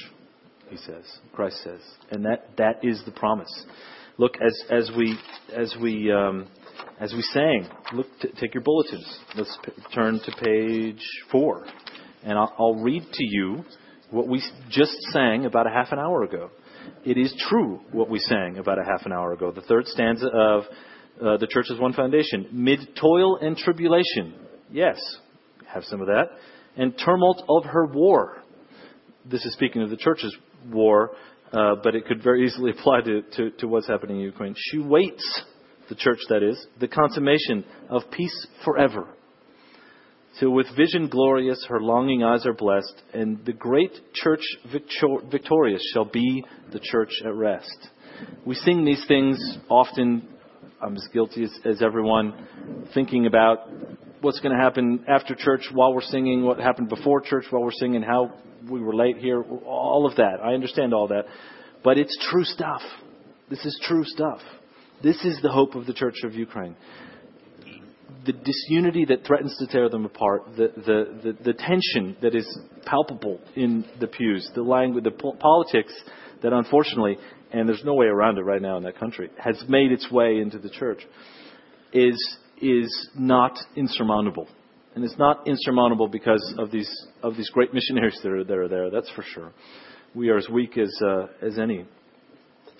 he 0.70 0.78
says. 0.78 1.04
Christ 1.34 1.58
says. 1.66 1.82
And 2.12 2.24
that, 2.24 2.52
that 2.58 2.86
is 2.86 3.04
the 3.06 3.12
promise. 3.12 3.52
Look, 4.18 4.36
as, 4.38 4.58
as 4.72 4.90
we, 4.96 5.20
as 5.54 5.76
we, 5.82 6.14
um, 6.14 6.48
as 7.02 7.12
we 7.12 7.22
sang, 7.34 7.68
look, 7.92 8.08
t- 8.22 8.30
take 8.40 8.54
your 8.54 8.64
bulletins. 8.64 9.20
Let's 9.36 9.58
p- 9.66 9.74
turn 9.94 10.18
to 10.18 10.32
page 10.42 11.06
four. 11.30 11.66
And 12.24 12.38
I'll, 12.38 12.56
I'll 12.58 12.76
read 12.76 13.04
to 13.04 13.24
you 13.26 13.66
what 14.12 14.28
we 14.28 14.42
just 14.70 14.96
sang 15.12 15.46
about 15.46 15.68
a 15.68 15.70
half 15.70 15.92
an 15.92 16.00
hour 16.00 16.24
ago. 16.24 16.50
It 17.04 17.18
is 17.18 17.34
true 17.50 17.82
what 17.92 18.10
we 18.10 18.20
sang 18.20 18.58
about 18.58 18.78
a 18.80 18.84
half 18.84 19.06
an 19.06 19.12
hour 19.12 19.34
ago. 19.34 19.52
The 19.52 19.62
third 19.62 19.88
stanza 19.88 20.28
of 20.28 20.64
uh, 21.22 21.38
the 21.38 21.48
church's 21.50 21.80
one 21.80 21.94
foundation. 21.94 22.48
Mid 22.52 22.96
toil 23.00 23.38
and 23.38 23.58
tribulation. 23.58 24.36
Yes, 24.72 25.00
have 25.68 25.84
some 25.86 26.02
of 26.02 26.08
that. 26.08 26.30
And 26.78 26.94
tumult 26.98 27.44
of 27.50 27.66
her 27.66 27.86
war 27.88 28.44
this 29.30 29.44
is 29.46 29.54
speaking 29.54 29.82
of 29.82 29.90
the 29.90 29.98
church's 29.98 30.36
war, 30.72 31.12
uh, 31.52 31.76
but 31.84 31.96
it 31.96 32.06
could 32.06 32.24
very 32.24 32.46
easily 32.46 32.72
apply 32.78 33.02
to, 33.02 33.22
to, 33.36 33.52
to 33.52 33.68
what's 33.68 33.88
happening 33.88 34.18
in 34.18 34.24
Ukraine. 34.24 34.56
She 34.58 34.80
waits, 34.80 35.44
the 35.90 35.96
church 35.96 36.20
that 36.30 36.44
is, 36.44 36.66
the 36.80 36.88
consummation 36.88 37.66
of 37.90 38.04
peace 38.12 38.48
forever. 38.64 39.08
Till 40.40 40.52
with 40.52 40.68
vision 40.76 41.08
glorious 41.08 41.66
her 41.70 41.80
longing 41.80 42.24
eyes 42.24 42.46
are 42.46 42.54
blessed, 42.54 43.02
and 43.14 43.44
the 43.46 43.54
great 43.54 43.92
church 44.14 44.44
victor- 44.72 45.22
victorious 45.32 45.82
shall 45.94 46.06
be 46.06 46.44
the 46.74 46.80
church 46.80 47.12
at 47.24 47.34
rest. 47.34 47.90
We 48.46 48.56
sing 48.56 48.84
these 48.84 49.04
things 49.08 49.38
often, 49.70 50.28
I'm 50.82 50.96
as 50.96 51.08
guilty 51.14 51.44
as, 51.44 51.60
as 51.64 51.82
everyone, 51.82 52.88
thinking 52.94 53.28
about 53.28 53.70
what's 54.22 54.40
going 54.40 54.56
to 54.56 54.62
happen 54.62 55.06
after 55.08 55.36
church 55.36 55.70
while 55.72 55.94
we're 55.94 56.02
singing, 56.02 56.44
what 56.44 56.60
happened 56.60 56.90
before 56.90 57.22
church 57.22 57.46
while 57.50 57.64
we're 57.64 57.72
singing, 57.72 58.02
how 58.02 58.34
we 58.70 58.82
were 58.82 58.96
late 58.96 59.18
here, 59.18 59.42
all 59.66 60.06
of 60.06 60.18
that. 60.18 60.40
I 60.44 60.54
understand 60.54 60.94
all 60.94 61.08
that. 61.10 61.26
But 61.84 61.98
it's 61.98 62.18
true 62.30 62.44
stuff. 62.44 62.82
This 63.50 63.64
is 63.64 63.80
true 63.84 64.04
stuff. 64.04 64.40
This 65.04 65.24
is 65.24 65.40
the 65.42 65.52
hope 65.52 65.76
of 65.76 65.86
the 65.86 65.94
Church 65.94 66.24
of 66.24 66.34
Ukraine. 66.34 66.76
The 68.26 68.34
disunity 68.34 69.06
that 69.06 69.26
threatens 69.26 69.56
to 69.60 69.68
tear 69.68 69.90
them 69.90 70.06
apart, 70.06 70.44
the, 70.58 70.72
the, 70.76 71.20
the, 71.24 71.44
the 71.44 71.54
tension 71.54 72.18
that 72.22 72.34
is 72.34 72.48
palpable 72.86 73.40
in 73.56 73.86
the 74.00 74.08
pews, 74.08 74.50
the 74.56 74.64
language, 74.64 75.04
the 75.04 75.12
po- 75.12 75.34
politics 75.34 75.94
that 76.42 76.54
unfortunately, 76.54 77.18
and 77.52 77.68
there's 77.70 77.84
no 77.86 77.94
way 77.94 78.08
around 78.08 78.38
it 78.38 78.42
right 78.42 78.62
now 78.62 78.78
in 78.78 78.84
that 78.84 78.98
country, 78.98 79.30
has 79.38 79.64
made 79.68 79.92
its 79.92 80.12
way 80.12 80.40
into 80.40 80.58
the 80.58 80.70
church, 80.70 81.00
is, 81.94 82.38
is 82.62 83.10
not 83.16 83.58
insurmountable. 83.76 84.48
And 84.96 85.04
it's 85.04 85.18
not 85.18 85.48
insurmountable 85.48 86.08
because 86.08 86.56
of 86.58 86.72
these, 86.72 86.90
of 87.22 87.36
these 87.36 87.50
great 87.50 87.74
missionaries 87.74 88.20
that 88.24 88.32
are, 88.32 88.44
that 88.44 88.58
are 88.58 88.68
there, 88.68 88.90
that's 88.90 89.10
for 89.12 89.24
sure. 89.24 89.52
We 90.14 90.30
are 90.30 90.38
as 90.38 90.48
weak 90.50 90.78
as, 90.78 90.94
uh, 91.06 91.28
as 91.42 91.60
any. 91.60 91.86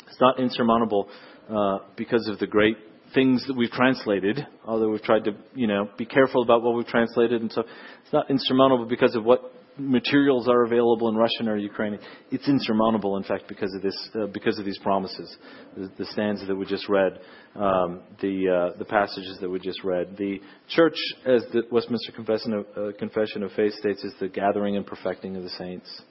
It's 0.08 0.22
not 0.22 0.40
insurmountable 0.40 1.10
uh, 1.50 1.80
because 1.98 2.28
of 2.28 2.40
the 2.40 2.48
great 2.48 2.78
things 3.14 3.46
that 3.48 3.56
we've 3.56 3.72
translated, 3.72 4.46
although 4.66 4.90
we've 4.90 5.02
tried 5.02 5.26
to, 5.26 5.36
you 5.54 5.68
know, 5.68 5.90
be 5.98 6.06
careful 6.06 6.42
about 6.42 6.62
what 6.62 6.76
we've 6.76 6.88
translated 6.88 7.42
and 7.42 7.52
so 7.52 7.62
it's 7.62 8.14
not 8.14 8.30
insurmountable 8.30 8.86
because 8.86 9.16
of 9.16 9.24
what 9.24 9.52
materials 9.78 10.48
are 10.48 10.64
available 10.64 11.10
in 11.10 11.16
Russian 11.16 11.50
or 11.50 11.58
Ukrainian. 11.58 12.02
It's 12.32 12.48
insurmountable, 12.48 13.18
in 13.18 13.24
fact, 13.24 13.48
because 13.48 13.74
of 13.74 13.82
this, 13.82 14.10
uh, 14.16 14.28
because 14.28 14.58
of 14.58 14.66
these 14.66 14.80
promises, 14.80 15.36
the, 15.76 15.92
the 15.98 16.46
that 16.48 16.56
we 16.56 16.66
just 16.66 16.88
read, 16.88 17.20
um, 17.56 18.02
the 18.22 18.72
uh, 18.74 18.78
the 18.78 18.86
passages 18.86 19.38
that 19.42 19.50
we 19.50 19.60
just 19.60 19.84
read. 19.84 20.16
The 20.18 20.40
church, 20.70 20.96
as 21.26 21.44
the 21.52 21.64
Westminster 21.72 22.12
Confession 22.12 22.54
of, 22.54 22.66
uh, 22.78 22.98
Confession 22.98 23.44
of 23.44 23.52
Faith 23.52 23.74
states, 23.74 24.04
is 24.04 24.14
the 24.20 24.30
gathering 24.30 24.78
and 24.78 24.86
perfecting 24.86 25.36
of 25.36 25.44
the 25.44 25.50
saints. 25.50 26.02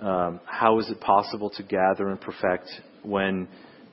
Um, 0.00 0.40
how 0.46 0.78
is 0.78 0.88
it 0.88 1.00
possible 1.00 1.50
to 1.50 1.62
gather 1.62 2.08
and 2.08 2.20
perfect 2.20 2.68
when 3.02 3.48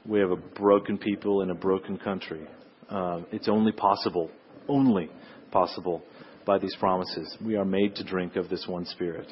we 0.08 0.20
have 0.20 0.32
a 0.32 0.36
broken 0.36 0.98
people 0.98 1.42
in 1.42 1.50
a 1.50 1.56
broken 1.56 1.98
country? 1.98 2.48
Um, 2.90 3.26
it's 3.32 3.50
only 3.50 3.74
possible, 3.74 4.32
only 4.70 5.10
possible 5.52 6.04
by 6.46 6.58
these 6.58 6.76
promises. 6.80 7.36
We 7.44 7.58
are 7.58 7.66
made 7.66 7.96
to 7.96 8.04
drink 8.04 8.38
of 8.38 8.50
this 8.50 8.66
one 8.68 8.86
Spirit. 8.86 9.28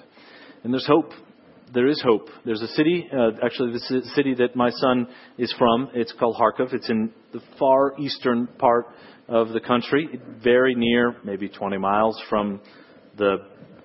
And 0.63 0.73
there's 0.73 0.85
hope. 0.85 1.11
There 1.73 1.87
is 1.87 2.01
hope. 2.01 2.27
There's 2.43 2.61
a 2.61 2.67
city, 2.67 3.07
uh, 3.11 3.31
actually, 3.43 3.71
the 3.71 4.01
city 4.13 4.35
that 4.35 4.55
my 4.55 4.69
son 4.69 5.07
is 5.37 5.53
from. 5.57 5.89
It's 5.93 6.13
called 6.19 6.35
Kharkov. 6.35 6.73
It's 6.73 6.89
in 6.89 7.11
the 7.33 7.41
far 7.57 7.97
eastern 7.99 8.47
part 8.59 8.87
of 9.27 9.49
the 9.49 9.59
country, 9.59 10.19
very 10.43 10.75
near, 10.75 11.15
maybe 11.23 11.49
20 11.49 11.77
miles 11.77 12.21
from 12.29 12.61
the, 13.17 13.37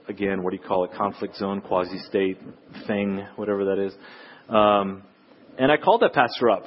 again, 0.09 0.43
what 0.43 0.51
do 0.51 0.57
you 0.57 0.69
call 0.69 0.85
it, 0.85 0.91
conflict 0.93 1.37
zone, 1.37 1.63
quasi 1.63 1.99
state 2.09 2.39
thing, 2.87 3.27
whatever 3.37 3.65
that 3.65 3.79
is. 3.79 3.95
Um, 4.49 5.05
and 5.59 5.73
I 5.73 5.79
called 5.79 6.03
that 6.03 6.13
pastor 6.13 6.51
up 6.51 6.65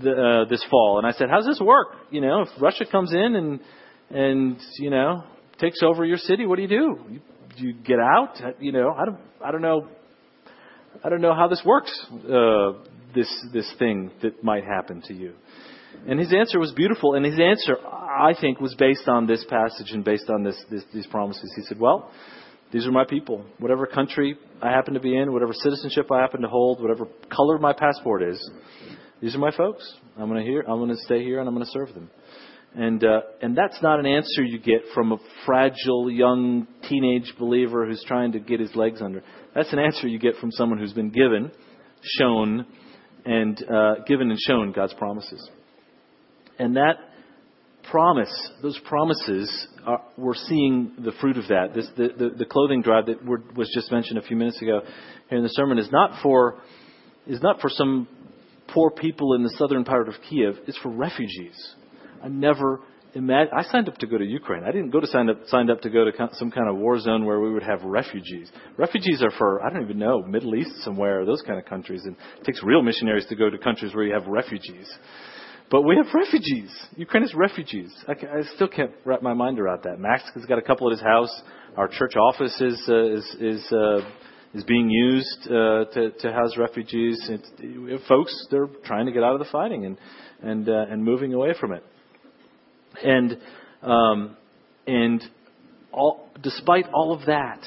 the, 0.00 0.12
uh, 0.12 0.48
this 0.48 0.64
fall, 0.70 0.98
and 0.98 1.06
I 1.06 1.12
said, 1.12 1.28
"How's 1.30 1.46
this 1.46 1.60
work? 1.60 1.88
You 2.10 2.20
know, 2.20 2.42
if 2.42 2.48
Russia 2.60 2.84
comes 2.90 3.12
in 3.12 3.36
and 3.36 3.60
and 4.10 4.60
you 4.78 4.90
know 4.90 5.24
takes 5.58 5.82
over 5.82 6.04
your 6.04 6.18
city, 6.18 6.46
what 6.46 6.56
do 6.56 6.62
you 6.62 6.68
do? 6.68 6.98
You, 7.08 7.20
you 7.56 7.74
get 7.74 7.98
out? 7.98 8.40
You 8.60 8.72
know, 8.72 8.90
I 8.90 9.04
don't, 9.04 9.18
I 9.44 9.50
don't 9.50 9.62
know, 9.62 9.88
I 11.04 11.08
don't 11.08 11.20
know 11.20 11.34
how 11.34 11.48
this 11.48 11.62
works. 11.64 11.92
Uh, 12.12 12.72
this 13.14 13.28
this 13.52 13.72
thing 13.78 14.10
that 14.22 14.44
might 14.44 14.64
happen 14.64 15.02
to 15.08 15.14
you. 15.14 15.34
And 16.06 16.20
his 16.20 16.32
answer 16.32 16.58
was 16.58 16.72
beautiful, 16.72 17.14
and 17.14 17.24
his 17.24 17.40
answer, 17.40 17.78
I 17.86 18.34
think, 18.38 18.60
was 18.60 18.74
based 18.74 19.08
on 19.08 19.26
this 19.26 19.44
passage 19.48 19.92
and 19.92 20.04
based 20.04 20.28
on 20.28 20.44
this, 20.44 20.56
this 20.70 20.82
these 20.92 21.06
promises. 21.06 21.50
He 21.56 21.62
said, 21.62 21.80
"Well, 21.80 22.10
these 22.72 22.86
are 22.86 22.92
my 22.92 23.04
people. 23.04 23.44
Whatever 23.58 23.86
country 23.86 24.36
I 24.60 24.70
happen 24.70 24.94
to 24.94 25.00
be 25.00 25.16
in, 25.16 25.32
whatever 25.32 25.52
citizenship 25.52 26.10
I 26.12 26.20
happen 26.20 26.42
to 26.42 26.48
hold, 26.48 26.80
whatever 26.80 27.06
color 27.34 27.58
my 27.58 27.72
passport 27.72 28.22
is, 28.22 28.50
these 29.20 29.34
are 29.34 29.38
my 29.38 29.50
folks. 29.56 29.90
I'm 30.18 30.28
going 30.28 30.44
to. 30.44 30.58
I'm 30.70 30.78
going 30.78 30.90
to 30.90 31.02
stay 31.04 31.22
here, 31.22 31.40
and 31.40 31.48
I'm 31.48 31.54
going 31.54 31.66
to 31.66 31.72
serve 31.72 31.94
them." 31.94 32.10
And, 32.76 33.02
uh, 33.02 33.22
and 33.40 33.56
that's 33.56 33.80
not 33.82 34.00
an 34.00 34.06
answer 34.06 34.42
you 34.42 34.58
get 34.58 34.82
from 34.92 35.12
a 35.12 35.16
fragile 35.46 36.10
young 36.10 36.66
teenage 36.86 37.32
believer 37.38 37.86
who's 37.86 38.04
trying 38.06 38.32
to 38.32 38.38
get 38.38 38.60
his 38.60 38.74
legs 38.76 39.00
under. 39.00 39.22
That's 39.54 39.72
an 39.72 39.78
answer 39.78 40.06
you 40.06 40.18
get 40.18 40.36
from 40.36 40.52
someone 40.52 40.78
who's 40.78 40.92
been 40.92 41.08
given, 41.08 41.50
shown, 42.02 42.66
and 43.24 43.62
uh, 43.62 43.94
given 44.06 44.28
and 44.28 44.38
shown 44.38 44.72
God's 44.72 44.92
promises. 44.92 45.48
And 46.58 46.76
that 46.76 46.96
promise, 47.90 48.50
those 48.60 48.78
promises, 48.84 49.68
are, 49.86 50.02
we're 50.18 50.34
seeing 50.34 50.92
the 50.98 51.12
fruit 51.18 51.38
of 51.38 51.48
that. 51.48 51.72
This, 51.74 51.88
the, 51.96 52.08
the, 52.08 52.30
the 52.38 52.44
clothing 52.44 52.82
drive 52.82 53.06
that 53.06 53.24
was 53.24 53.70
just 53.74 53.90
mentioned 53.90 54.18
a 54.18 54.22
few 54.22 54.36
minutes 54.36 54.60
ago 54.60 54.80
here 55.30 55.38
in 55.38 55.44
the 55.44 55.50
sermon 55.50 55.78
is 55.78 55.90
not 55.90 56.22
for 56.22 56.60
is 57.26 57.40
not 57.42 57.60
for 57.60 57.68
some 57.68 58.06
poor 58.76 58.90
people 58.90 59.32
in 59.34 59.42
the 59.42 59.54
southern 59.56 59.84
part 59.84 60.06
of 60.06 60.14
Kiev. 60.28 60.58
It's 60.68 60.76
for 60.78 60.90
refugees 60.90 61.74
I 62.22 62.28
never 62.28 62.80
imagined. 63.14 63.52
I 63.56 63.62
signed 63.70 63.88
up 63.88 63.96
to 63.98 64.06
go 64.06 64.18
to 64.18 64.24
Ukraine. 64.24 64.64
I 64.64 64.72
didn't 64.72 64.90
go 64.90 65.00
to 65.00 65.06
sign 65.06 65.30
up 65.30 65.38
signed 65.46 65.70
up 65.70 65.80
to 65.82 65.90
go 65.90 66.04
to 66.04 66.12
some 66.34 66.50
kind 66.50 66.68
of 66.68 66.76
war 66.76 66.98
zone 66.98 67.24
where 67.24 67.40
we 67.40 67.52
would 67.52 67.62
have 67.62 67.82
refugees. 67.82 68.50
Refugees 68.76 69.22
are 69.22 69.30
for 69.38 69.64
I 69.64 69.70
don't 69.70 69.82
even 69.82 69.98
know 69.98 70.22
Middle 70.22 70.54
East 70.54 70.82
somewhere, 70.84 71.24
those 71.24 71.42
kind 71.42 71.58
of 71.58 71.64
countries. 71.64 72.02
And 72.04 72.16
it 72.38 72.44
takes 72.44 72.62
real 72.62 72.82
missionaries 72.82 73.26
to 73.26 73.36
go 73.36 73.48
to 73.48 73.58
countries 73.58 73.94
where 73.94 74.04
you 74.04 74.12
have 74.12 74.26
refugees. 74.26 74.88
But 75.70 75.82
we 75.82 75.96
have 75.96 76.06
refugees. 76.14 76.70
Ukraine 76.96 77.22
has 77.22 77.34
refugees. 77.34 77.92
I, 78.06 78.12
I 78.12 78.42
still 78.54 78.68
can't 78.68 78.92
wrap 79.04 79.22
my 79.22 79.34
mind 79.34 79.58
around 79.58 79.82
that. 79.84 79.98
Max 79.98 80.22
has 80.34 80.44
got 80.44 80.58
a 80.58 80.62
couple 80.62 80.86
at 80.88 80.92
his 80.92 81.02
house. 81.02 81.42
Our 81.76 81.88
church 81.88 82.14
office 82.16 82.60
is 82.60 82.82
uh, 82.88 83.14
is 83.18 83.36
is. 83.40 83.72
Uh, 83.72 84.00
is 84.56 84.64
being 84.64 84.88
used 84.88 85.46
uh, 85.46 85.84
to, 85.92 86.10
to 86.18 86.32
house 86.32 86.56
refugees. 86.56 87.28
It's, 87.28 88.08
folks, 88.08 88.46
they're 88.50 88.68
trying 88.84 89.06
to 89.06 89.12
get 89.12 89.22
out 89.22 89.34
of 89.34 89.38
the 89.38 89.52
fighting 89.52 89.84
and 89.84 89.98
and 90.42 90.68
uh, 90.68 90.86
and 90.90 91.04
moving 91.04 91.34
away 91.34 91.54
from 91.60 91.72
it. 91.72 91.84
And 93.04 93.38
um, 93.82 94.36
and 94.86 95.22
all, 95.92 96.30
despite 96.42 96.86
all 96.94 97.12
of 97.12 97.26
that, 97.26 97.60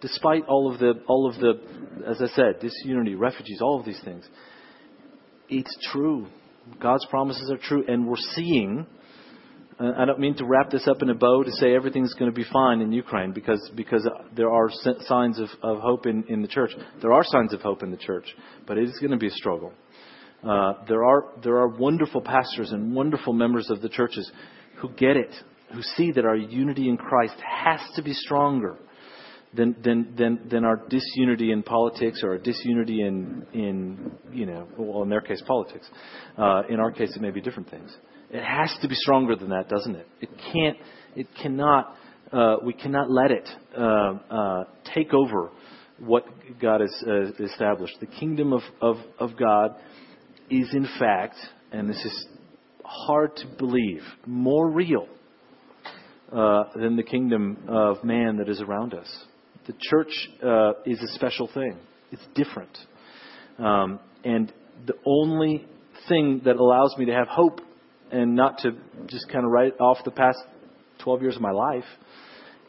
despite 0.00 0.46
all 0.46 0.72
of 0.72 0.78
the 0.78 1.02
all 1.06 1.28
of 1.28 1.38
the, 1.38 1.60
as 2.08 2.22
I 2.22 2.34
said, 2.34 2.60
disunity, 2.60 3.14
refugees, 3.14 3.60
all 3.60 3.78
of 3.78 3.84
these 3.84 4.00
things, 4.02 4.26
it's 5.50 5.76
true. 5.92 6.28
God's 6.80 7.04
promises 7.10 7.50
are 7.50 7.58
true, 7.58 7.84
and 7.86 8.06
we're 8.06 8.16
seeing. 8.34 8.86
I 9.82 10.04
don't 10.04 10.20
mean 10.20 10.36
to 10.36 10.44
wrap 10.44 10.70
this 10.70 10.86
up 10.86 11.02
in 11.02 11.10
a 11.10 11.14
bow 11.14 11.42
to 11.42 11.50
say 11.52 11.74
everything's 11.74 12.14
going 12.14 12.30
to 12.30 12.34
be 12.34 12.46
fine 12.52 12.80
in 12.80 12.92
Ukraine 12.92 13.32
because 13.32 13.70
because 13.74 14.08
there 14.36 14.50
are 14.50 14.68
signs 15.00 15.40
of, 15.40 15.48
of 15.62 15.80
hope 15.80 16.06
in, 16.06 16.24
in 16.28 16.40
the 16.40 16.48
church. 16.48 16.70
There 17.00 17.12
are 17.12 17.24
signs 17.24 17.52
of 17.52 17.60
hope 17.60 17.82
in 17.82 17.90
the 17.90 17.96
church, 17.96 18.26
but 18.66 18.78
it 18.78 18.84
is 18.84 18.96
going 19.00 19.10
to 19.10 19.16
be 19.16 19.26
a 19.26 19.32
struggle. 19.32 19.72
Uh, 20.48 20.74
there 20.88 21.04
are 21.04 21.32
there 21.42 21.56
are 21.56 21.68
wonderful 21.68 22.20
pastors 22.20 22.70
and 22.70 22.94
wonderful 22.94 23.32
members 23.32 23.70
of 23.70 23.80
the 23.82 23.88
churches 23.88 24.30
who 24.76 24.90
get 24.90 25.16
it, 25.16 25.34
who 25.72 25.82
see 25.96 26.12
that 26.12 26.24
our 26.24 26.36
unity 26.36 26.88
in 26.88 26.96
Christ 26.96 27.36
has 27.40 27.80
to 27.96 28.02
be 28.02 28.12
stronger 28.12 28.76
than, 29.54 29.76
than, 29.82 30.14
than, 30.16 30.48
than 30.50 30.64
our 30.64 30.76
disunity 30.88 31.52
in 31.52 31.62
politics 31.62 32.22
or 32.22 32.32
our 32.32 32.38
disunity 32.38 33.02
in, 33.02 33.46
in, 33.52 34.12
you 34.32 34.46
know, 34.46 34.66
well, 34.78 35.02
in 35.02 35.08
their 35.08 35.20
case, 35.20 35.42
politics. 35.46 35.86
Uh, 36.38 36.62
in 36.68 36.80
our 36.80 36.90
case, 36.90 37.14
it 37.14 37.20
may 37.20 37.30
be 37.30 37.40
different 37.40 37.70
things. 37.70 37.94
It 38.32 38.42
has 38.42 38.74
to 38.80 38.88
be 38.88 38.94
stronger 38.94 39.36
than 39.36 39.50
that, 39.50 39.68
doesn't 39.68 39.94
it? 39.94 40.06
It 40.22 40.30
can't, 40.52 40.76
it 41.14 41.26
cannot, 41.40 41.94
uh, 42.32 42.56
we 42.64 42.72
cannot 42.72 43.10
let 43.10 43.30
it 43.30 43.48
uh, 43.76 43.82
uh 44.30 44.64
take 44.94 45.12
over 45.12 45.50
what 45.98 46.24
God 46.60 46.80
has 46.80 46.94
uh, 47.06 47.44
established. 47.44 47.94
The 48.00 48.06
kingdom 48.06 48.54
of, 48.54 48.62
of, 48.80 48.96
of 49.18 49.36
God 49.38 49.76
is, 50.50 50.68
in 50.72 50.88
fact, 50.98 51.36
and 51.72 51.88
this 51.88 52.02
is 52.02 52.26
hard 52.84 53.36
to 53.36 53.46
believe, 53.58 54.02
more 54.26 54.70
real 54.70 55.06
uh, 56.32 56.64
than 56.74 56.96
the 56.96 57.02
kingdom 57.02 57.58
of 57.68 58.02
man 58.02 58.38
that 58.38 58.48
is 58.48 58.62
around 58.62 58.94
us. 58.94 59.08
The 59.66 59.74
church 59.78 60.12
uh, 60.42 60.72
is 60.86 61.00
a 61.02 61.14
special 61.14 61.48
thing, 61.52 61.76
it's 62.10 62.26
different. 62.34 62.76
Um, 63.58 64.00
and 64.24 64.52
the 64.86 64.94
only 65.06 65.66
thing 66.08 66.40
that 66.46 66.56
allows 66.56 66.94
me 66.98 67.04
to 67.04 67.12
have 67.12 67.28
hope 67.28 67.60
and 68.12 68.36
not 68.36 68.58
to 68.58 68.72
just 69.06 69.28
kind 69.30 69.44
of 69.44 69.50
write 69.50 69.80
off 69.80 69.98
the 70.04 70.10
past 70.10 70.38
12 71.02 71.22
years 71.22 71.36
of 71.36 71.42
my 71.42 71.50
life 71.50 71.84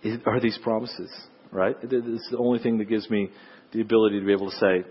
is, 0.04 0.18
are 0.26 0.40
these 0.40 0.58
promises, 0.64 1.12
right? 1.52 1.76
It's 1.84 2.30
the 2.32 2.38
only 2.38 2.60
thing 2.60 2.78
that 2.80 2.86
gives 2.86 3.10
me 3.10 3.30
the 3.74 3.82
ability 3.82 4.20
to 4.20 4.26
be 4.26 4.32
able 4.32 4.50
to 4.50 4.58
say, 4.58 4.84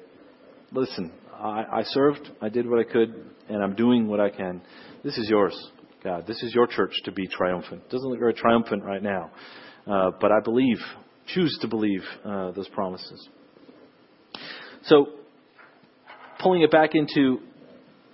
listen, 0.70 1.12
I, 1.32 1.64
I 1.72 1.82
served, 1.84 2.28
I 2.40 2.48
did 2.48 2.68
what 2.68 2.78
I 2.78 2.84
could, 2.84 3.14
and 3.48 3.62
I'm 3.62 3.74
doing 3.74 4.06
what 4.06 4.20
I 4.20 4.30
can. 4.30 4.60
This 5.02 5.16
is 5.18 5.28
yours, 5.28 5.56
God. 6.04 6.26
This 6.26 6.42
is 6.42 6.54
your 6.54 6.66
church 6.66 6.92
to 7.04 7.12
be 7.12 7.26
triumphant. 7.26 7.82
It 7.86 7.90
doesn't 7.90 8.08
look 8.08 8.18
very 8.18 8.34
triumphant 8.34 8.84
right 8.84 9.02
now, 9.02 9.30
uh, 9.86 10.10
but 10.20 10.30
I 10.30 10.40
believe, 10.44 10.78
choose 11.26 11.56
to 11.62 11.68
believe 11.68 12.02
uh, 12.24 12.52
those 12.52 12.68
promises. 12.68 13.28
So, 14.84 15.06
pulling 16.40 16.62
it 16.62 16.70
back 16.70 16.90
into 16.94 17.38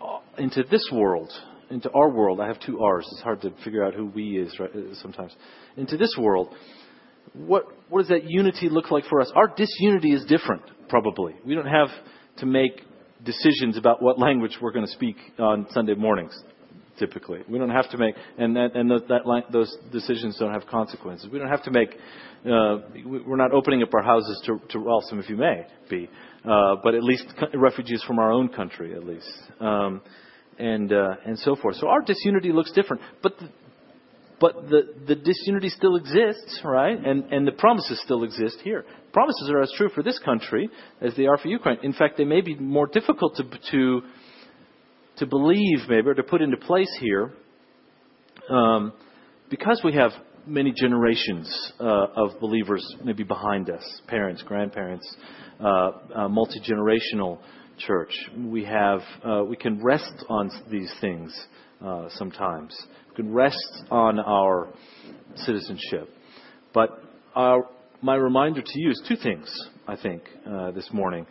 uh, 0.01 0.19
into 0.37 0.63
this 0.71 0.87
world, 0.93 1.33
into 1.71 1.91
our 1.91 2.09
world. 2.09 2.41
I 2.41 2.47
have 2.47 2.61
two 2.61 2.81
R's. 2.83 3.07
It's 3.13 3.23
hard 3.23 3.43
to 3.43 3.53
figure 3.65 3.85
out 3.85 3.95
who 3.95 4.07
we 4.07 4.39
is 4.39 4.59
right, 4.59 4.71
uh, 4.71 4.95
sometimes. 5.03 5.35
Into 5.77 5.97
this 5.97 6.15
world, 6.19 6.55
what 7.35 7.65
what 7.89 8.01
does 8.01 8.09
that 8.09 8.29
unity 8.29 8.69
look 8.69 8.91
like 8.91 9.05
for 9.05 9.21
us? 9.21 9.31
Our 9.35 9.49
disunity 9.49 10.13
is 10.13 10.25
different, 10.25 10.63
probably. 10.89 11.35
We 11.45 11.55
don't 11.55 11.67
have 11.67 11.89
to 12.39 12.47
make 12.47 12.83
decisions 13.25 13.77
about 13.77 14.03
what 14.03 14.19
language 14.19 14.59
we're 14.61 14.73
going 14.73 14.87
to 14.87 14.93
speak 14.93 15.17
on 15.39 15.67
Sunday 15.71 15.95
mornings 15.95 16.33
typically. 16.99 17.41
We 17.49 17.59
don't 17.59 17.71
have 17.71 17.89
to 17.91 17.99
make, 17.99 18.15
and 18.39 18.57
that, 18.57 18.75
and 18.75 18.91
that, 18.91 19.43
those 19.53 19.75
decisions 19.93 20.37
don't 20.39 20.53
have 20.53 20.67
consequences. 20.67 21.29
We 21.31 21.39
don't 21.39 21.49
have 21.49 21.63
to 21.65 21.71
make. 21.71 21.91
Uh, 22.45 22.79
we're 23.05 23.37
not 23.37 23.53
opening 23.53 23.83
up 23.83 23.93
our 23.95 24.03
houses 24.03 24.43
to, 24.47 24.61
to 24.73 25.01
some 25.09 25.19
of 25.19 25.29
you 25.29 25.37
may 25.37 25.67
be, 25.89 26.09
uh, 26.45 26.77
but 26.83 26.95
at 26.95 27.03
least 27.03 27.25
refugees 27.55 28.03
from 28.07 28.19
our 28.19 28.31
own 28.31 28.49
country, 28.49 28.95
at 28.95 29.05
least, 29.05 29.29
um, 29.61 30.01
and 30.59 30.93
uh, 30.93 31.15
and 31.27 31.39
so 31.39 31.57
forth. 31.57 31.77
So 31.77 31.89
our 31.89 32.03
disunity 32.03 32.53
looks 32.53 32.73
different, 32.73 33.03
but. 33.23 33.39
The, 33.39 33.49
but 34.41 34.69
the, 34.71 34.83
the 35.09 35.17
disunity 35.17 35.69
still 35.69 35.97
exists, 35.97 36.61
right? 36.63 36.97
And, 36.97 37.25
and 37.33 37.45
the 37.45 37.51
promises 37.51 38.01
still 38.05 38.23
exist 38.23 38.59
here. 38.63 38.85
Promises 39.13 39.51
are 39.51 39.61
as 39.63 39.73
true 39.77 39.89
for 39.89 40.05
this 40.05 40.21
country 40.25 40.71
as 41.01 41.13
they 41.17 41.27
are 41.27 41.37
for 41.39 41.49
Ukraine. 41.49 41.79
In 41.83 41.93
fact, 41.93 42.17
they 42.17 42.25
may 42.25 42.41
be 42.41 42.55
more 42.55 42.87
difficult 42.87 43.35
to, 43.35 43.43
to 43.73 44.03
to 45.19 45.27
believe, 45.27 45.81
maybe, 45.89 46.09
or 46.09 46.15
to 46.15 46.23
put 46.23 46.41
into 46.41 46.57
place 46.57 46.91
here, 47.01 47.33
um, 48.49 48.93
because 49.51 49.81
we 49.85 49.93
have 49.95 50.13
many 50.47 50.73
generations 50.75 51.73
uh, 51.81 52.07
of 52.17 52.41
believers 52.41 52.85
maybe 53.05 53.23
behind 53.23 53.69
us 53.69 53.83
parents, 54.07 54.43
grandparents, 54.43 55.05
uh, 55.61 56.29
multi 56.29 56.61
generational 56.61 57.39
church. 57.79 58.13
We, 58.37 58.65
have, 58.65 59.01
uh, 59.25 59.45
we 59.45 59.57
can 59.57 59.83
rest 59.83 60.25
on 60.29 60.51
these 60.71 60.93
things 61.01 61.35
uh, 61.85 62.09
sometimes. 62.11 62.77
We 63.11 63.17
can 63.17 63.33
rest 63.33 63.85
on 63.91 64.19
our 64.19 64.69
citizenship. 65.37 66.09
But 66.75 66.91
our, 67.35 67.69
my 68.03 68.17
reminder 68.17 68.63
to 68.63 68.81
you 68.81 68.91
is 68.91 69.03
two 69.09 69.17
things, 69.17 69.49
I 69.87 69.97
think, 69.97 70.23
uh, 70.47 70.73
this 70.73 70.89
morning. 70.93 71.27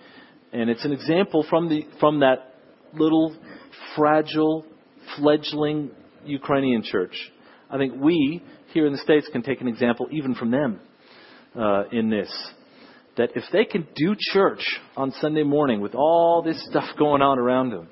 And 0.53 0.69
it's 0.69 0.85
an 0.85 0.91
example 0.91 1.45
from, 1.49 1.69
the, 1.69 1.83
from 1.99 2.21
that 2.21 2.55
little, 2.93 3.35
fragile, 3.95 4.65
fledgling 5.17 5.91
Ukrainian 6.25 6.83
church. 6.83 7.15
I 7.69 7.77
think 7.77 8.01
we 8.01 8.43
here 8.73 8.85
in 8.85 8.93
the 8.93 8.99
States 8.99 9.29
can 9.31 9.43
take 9.43 9.61
an 9.61 9.67
example 9.67 10.07
even 10.11 10.35
from 10.35 10.51
them 10.51 10.79
uh, 11.55 11.83
in 11.91 12.09
this. 12.09 12.31
That 13.17 13.31
if 13.35 13.43
they 13.51 13.65
can 13.65 13.87
do 13.95 14.15
church 14.33 14.63
on 14.95 15.11
Sunday 15.19 15.43
morning 15.43 15.81
with 15.81 15.95
all 15.95 16.43
this 16.43 16.63
stuff 16.69 16.85
going 16.97 17.21
on 17.21 17.39
around 17.39 17.71
them, 17.71 17.89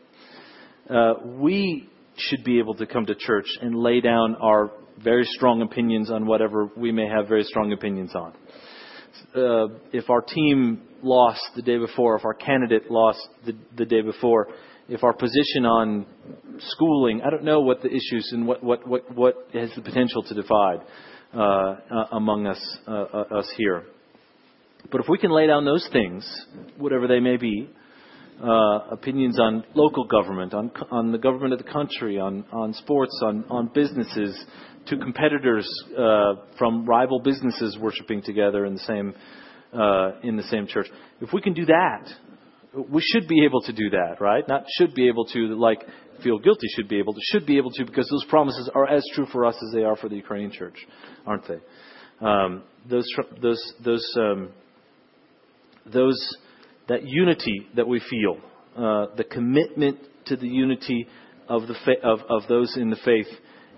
uh, 0.89 1.13
we 1.25 1.89
should 2.17 2.43
be 2.43 2.59
able 2.59 2.75
to 2.75 2.85
come 2.85 3.05
to 3.07 3.15
church 3.15 3.47
and 3.61 3.75
lay 3.75 4.01
down 4.01 4.35
our 4.35 4.71
very 5.03 5.25
strong 5.25 5.61
opinions 5.61 6.09
on 6.11 6.25
whatever 6.25 6.69
we 6.77 6.91
may 6.91 7.07
have 7.07 7.27
very 7.27 7.43
strong 7.43 7.73
opinions 7.73 8.13
on. 8.15 8.33
Uh, 9.35 9.67
if 9.91 10.09
our 10.09 10.21
team 10.21 10.81
lost 11.01 11.41
the 11.55 11.61
day 11.61 11.77
before, 11.77 12.17
if 12.17 12.25
our 12.25 12.33
candidate 12.33 12.89
lost 12.89 13.19
the, 13.45 13.53
the 13.77 13.85
day 13.85 14.01
before, 14.01 14.47
if 14.87 15.03
our 15.03 15.13
position 15.13 15.65
on 15.65 16.05
schooling, 16.59 17.21
I 17.21 17.29
don't 17.29 17.43
know 17.43 17.61
what 17.61 17.81
the 17.81 17.89
issues 17.89 18.29
and 18.31 18.47
what, 18.47 18.63
what, 18.63 18.87
what, 18.87 19.15
what 19.15 19.47
has 19.53 19.71
the 19.75 19.81
potential 19.81 20.23
to 20.23 20.33
divide 20.33 20.81
uh, 21.33 21.39
uh, 21.39 21.75
among 22.11 22.47
us, 22.47 22.77
uh, 22.87 22.91
uh, 22.91 23.39
us 23.39 23.51
here. 23.57 23.83
But 24.91 25.01
if 25.01 25.07
we 25.09 25.17
can 25.17 25.31
lay 25.31 25.47
down 25.47 25.65
those 25.65 25.87
things, 25.91 26.25
whatever 26.77 27.07
they 27.07 27.19
may 27.19 27.37
be, 27.37 27.69
uh, 28.41 28.79
opinions 28.91 29.39
on 29.39 29.63
local 29.73 30.05
government, 30.05 30.53
on, 30.53 30.71
on 30.91 31.11
the 31.11 31.17
government 31.17 31.53
of 31.53 31.59
the 31.59 31.71
country, 31.71 32.19
on, 32.19 32.45
on 32.51 32.73
sports, 32.73 33.17
on, 33.23 33.45
on 33.49 33.71
businesses, 33.73 34.37
to 34.87 34.97
competitors 34.97 35.67
uh, 35.97 36.33
from 36.57 36.85
rival 36.85 37.19
businesses 37.19 37.77
worshiping 37.79 38.21
together 38.21 38.65
in 38.65 38.73
the 38.73 38.79
same 38.81 39.13
in 40.23 40.37
the 40.37 40.43
same 40.49 40.67
church. 40.67 40.87
If 41.19 41.33
we 41.33 41.41
can 41.41 41.53
do 41.53 41.65
that, 41.65 42.07
we 42.89 43.01
should 43.01 43.27
be 43.27 43.43
able 43.45 43.61
to 43.61 43.73
do 43.73 43.89
that, 43.89 44.21
right? 44.21 44.47
Not 44.47 44.63
should 44.77 44.93
be 44.93 45.07
able 45.07 45.25
to, 45.25 45.39
like 45.55 45.81
feel 46.23 46.39
guilty 46.39 46.67
should 46.75 46.87
be 46.87 46.99
able 46.99 47.13
to, 47.13 47.19
should 47.31 47.45
be 47.45 47.57
able 47.57 47.71
to, 47.71 47.85
because 47.85 48.07
those 48.09 48.25
promises 48.25 48.69
are 48.73 48.87
as 48.87 49.03
true 49.13 49.25
for 49.31 49.45
us 49.45 49.55
as 49.55 49.73
they 49.73 49.83
are 49.83 49.95
for 49.95 50.09
the 50.09 50.15
Ukrainian 50.15 50.51
church, 50.51 50.77
aren't 51.25 51.47
they? 51.47 51.59
Um, 52.25 52.63
those, 52.89 53.05
those, 53.41 53.73
those, 53.83 54.05
um, 54.17 54.49
those, 55.91 56.17
that 56.87 57.03
unity 57.03 57.67
that 57.75 57.87
we 57.87 57.99
feel, 57.99 58.37
uh, 58.75 59.07
the 59.15 59.23
commitment 59.23 59.99
to 60.25 60.35
the 60.35 60.47
unity 60.47 61.07
of 61.47 61.67
the 61.67 61.75
fa- 61.85 62.01
of, 62.03 62.19
of 62.29 62.47
those 62.47 62.75
in 62.77 62.89
the 62.89 62.97
faith 63.05 63.27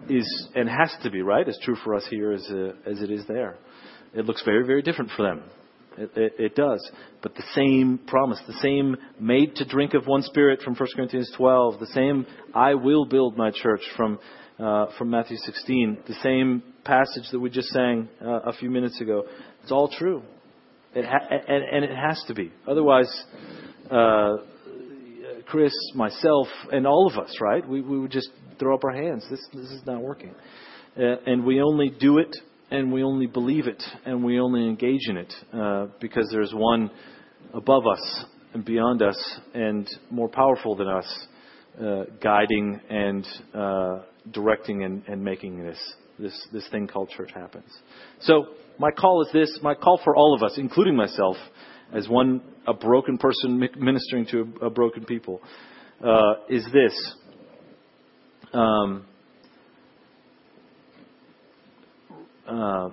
is 0.09 0.47
and 0.55 0.69
has 0.69 0.93
to 1.03 1.09
be 1.09 1.21
right 1.21 1.47
as 1.47 1.57
true 1.63 1.75
for 1.83 1.95
us 1.95 2.05
here 2.09 2.31
as 2.31 2.45
uh, 2.49 2.89
as 2.89 3.01
it 3.01 3.11
is 3.11 3.25
there. 3.27 3.57
It 4.13 4.25
looks 4.25 4.43
very 4.43 4.65
very 4.65 4.81
different 4.81 5.11
for 5.15 5.23
them. 5.23 5.43
It, 5.97 6.11
it, 6.15 6.33
it, 6.37 6.55
does. 6.55 6.91
But 7.23 7.33
the 7.33 7.43
same 7.55 7.99
promise, 8.05 8.39
the 8.45 8.53
same 8.61 8.97
made 9.19 9.55
to 9.55 9.65
drink 9.65 9.95
of 9.95 10.05
one 10.05 10.21
spirit 10.21 10.61
from 10.61 10.75
1 10.75 10.89
Corinthians 10.95 11.31
12, 11.35 11.79
the 11.79 11.87
same 11.87 12.27
I 12.53 12.75
will 12.75 13.05
build 13.05 13.35
my 13.35 13.49
church 13.49 13.81
from, 13.95 14.19
uh, 14.59 14.87
from 14.95 15.09
Matthew 15.09 15.37
16, 15.37 15.97
the 16.07 16.13
same 16.21 16.61
passage 16.85 17.23
that 17.31 17.39
we 17.39 17.49
just 17.49 17.69
sang 17.69 18.09
uh, 18.21 18.41
a 18.41 18.53
few 18.53 18.69
minutes 18.69 19.01
ago. 19.01 19.23
It's 19.63 19.71
all 19.71 19.89
true. 19.89 20.21
It 20.97 21.05
ha- 21.05 21.27
and, 21.29 21.63
and, 21.63 21.85
it 21.85 21.95
has 21.95 22.23
to 22.27 22.33
be. 22.33 22.51
Otherwise, 22.67 23.11
uh, 23.91 24.37
Chris, 25.45 25.73
myself, 25.93 26.47
and 26.71 26.87
all 26.87 27.07
of 27.11 27.23
us, 27.23 27.37
right? 27.39 27.67
We, 27.67 27.81
we 27.81 27.99
would 27.99 28.11
just 28.11 28.29
throw 28.59 28.75
up 28.75 28.83
our 28.83 28.93
hands. 28.93 29.25
This, 29.29 29.39
this 29.53 29.69
is 29.71 29.81
not 29.85 30.01
working. 30.01 30.33
Uh, 30.97 31.15
and 31.25 31.45
we 31.45 31.61
only 31.61 31.89
do 31.89 32.17
it 32.17 32.35
and 32.71 32.91
we 32.91 33.03
only 33.03 33.27
believe 33.27 33.67
it 33.67 33.81
and 34.05 34.23
we 34.23 34.39
only 34.39 34.67
engage 34.67 35.07
in 35.07 35.17
it 35.17 35.33
uh, 35.53 35.87
because 36.01 36.27
there's 36.31 36.53
one 36.53 36.89
above 37.53 37.83
us 37.85 38.25
and 38.53 38.65
beyond 38.65 39.01
us 39.01 39.39
and 39.53 39.87
more 40.09 40.27
powerful 40.27 40.75
than 40.75 40.87
us 40.87 41.27
uh, 41.79 42.03
guiding 42.21 42.81
and 42.89 43.27
uh, 43.53 43.99
directing 44.31 44.83
and, 44.83 45.03
and, 45.07 45.23
making 45.23 45.63
this, 45.63 45.77
this, 46.19 46.47
this 46.51 46.67
thing 46.69 46.87
called 46.87 47.09
church 47.09 47.31
happens. 47.33 47.71
So 48.21 48.47
my 48.79 48.91
call 48.91 49.21
is 49.25 49.31
this, 49.33 49.59
my 49.61 49.75
call 49.75 49.99
for 50.03 50.15
all 50.15 50.35
of 50.35 50.43
us, 50.43 50.57
including 50.57 50.95
myself, 50.95 51.37
as 51.93 52.07
one, 52.09 52.41
a 52.65 52.73
broken 52.73 53.17
person 53.17 53.67
ministering 53.77 54.25
to 54.27 54.53
a, 54.61 54.65
a 54.65 54.69
broken 54.69 55.05
people, 55.05 55.41
uh, 56.03 56.33
is 56.49 56.65
this. 56.73 57.15
Um, 58.53 59.05
Uh, 62.47 62.91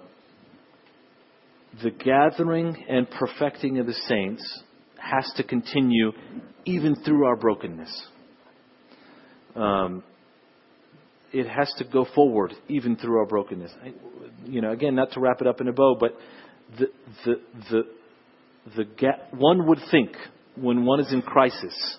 the 1.85 1.91
gathering 1.91 2.77
and 2.89 3.09
perfecting 3.09 3.79
of 3.79 3.87
the 3.87 3.95
saints 4.09 4.63
has 4.99 5.25
to 5.37 5.45
continue 5.45 6.11
even 6.65 6.97
through 7.05 7.25
our 7.25 7.37
brokenness. 7.37 8.09
Um, 9.55 10.03
it 11.35 11.49
has 11.49 11.73
to 11.79 11.85
go 11.85 12.07
forward 12.15 12.53
even 12.69 12.97
through 12.97 13.19
our 13.19 13.27
brokenness. 13.27 13.73
I, 13.83 13.93
you 14.47 14.61
know, 14.61 14.71
again, 14.71 14.95
not 14.95 15.13
to 15.13 15.21
wrap 15.21 15.41
it 15.41 15.47
up 15.47 15.61
in 15.61 15.69
a 15.69 15.73
bow, 15.73 15.97
but 15.99 16.17
the 16.79 16.87
the 17.25 17.35
the 17.71 17.83
the 18.77 18.85
ga- 18.85 19.29
one 19.37 19.67
would 19.67 19.81
think 19.91 20.13
when 20.57 20.85
one 20.85 21.01
is 21.01 21.13
in 21.13 21.23
crisis, 21.23 21.99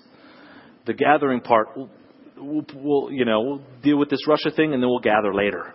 the 0.86 0.94
gathering 0.94 1.42
part, 1.42 1.68
we'll, 1.76 1.90
we'll, 2.38 2.66
we'll 2.76 3.12
you 3.12 3.26
know 3.26 3.42
we'll 3.42 3.62
deal 3.84 3.98
with 3.98 4.10
this 4.10 4.26
Russia 4.28 4.52
thing 4.56 4.74
and 4.74 4.82
then 4.82 4.90
we'll 4.90 5.00
gather 5.00 5.34
later. 5.34 5.74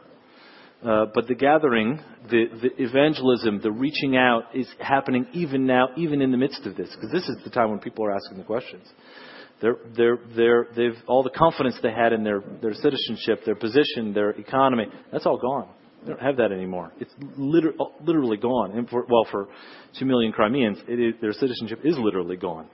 Uh, 0.83 1.05
but 1.15 1.29
the 1.29 1.35
gathering, 1.35 2.01
the, 2.31 2.47
the 2.63 2.83
evangelism, 2.83 3.61
the 3.63 3.71
reaching 3.71 4.17
out 4.17 4.45
is 4.55 4.67
happening 4.79 5.27
even 5.35 5.67
now, 5.67 5.89
even 5.95 6.23
in 6.23 6.31
the 6.31 6.39
midst 6.39 6.65
of 6.65 6.75
this, 6.75 6.89
because 6.95 7.11
this 7.13 7.29
is 7.29 7.37
the 7.45 7.51
time 7.51 7.69
when 7.69 7.79
people 7.79 8.03
are 8.07 8.13
asking 8.13 8.39
the 8.39 8.45
questions. 8.45 8.87
They're, 9.61 9.77
they're, 9.97 10.19
they're, 10.35 10.67
they've, 10.75 10.97
all 11.07 11.23
the 11.23 11.31
confidence 11.31 11.77
they 11.83 11.93
had 11.93 12.13
in 12.13 12.25
their, 12.25 12.43
their 12.63 12.75
citizenship, 12.75 13.45
their 13.45 13.55
position, 13.55 14.15
their 14.15 14.31
economy, 14.31 14.87
that's 15.13 15.27
all 15.27 15.39
gone. 15.39 15.69
They 16.03 16.13
don't 16.13 16.23
have 16.23 16.39
that 16.39 16.51
anymore. 16.51 16.93
It's 16.99 17.13
liter- 17.37 17.75
literally 18.03 18.39
gone. 18.39 18.73
And 18.73 18.89
for, 18.89 19.05
well, 19.09 19.27
for 19.31 19.49
two 19.99 20.07
million 20.07 20.33
Crimeans, 20.33 20.79
their 20.87 21.33
citizenship 21.35 21.81
is 21.85 21.99
literally 21.99 22.37
gone. 22.37 22.69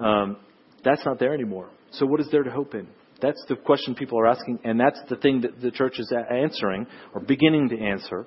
Um, 0.00 0.38
that's 0.82 1.04
not 1.04 1.18
there 1.18 1.34
anymore. 1.34 1.68
So 1.92 2.06
what 2.06 2.20
is 2.20 2.28
there 2.32 2.42
to 2.42 2.50
hope 2.50 2.74
in? 2.74 2.88
That's 3.20 3.42
the 3.48 3.56
question 3.56 3.94
people 3.94 4.18
are 4.18 4.26
asking, 4.26 4.60
and 4.64 4.80
that's 4.80 4.98
the 5.08 5.16
thing 5.16 5.42
that 5.42 5.60
the 5.60 5.70
church 5.70 5.98
is 5.98 6.12
answering 6.30 6.86
or 7.14 7.20
beginning 7.20 7.68
to 7.68 7.78
answer. 7.78 8.26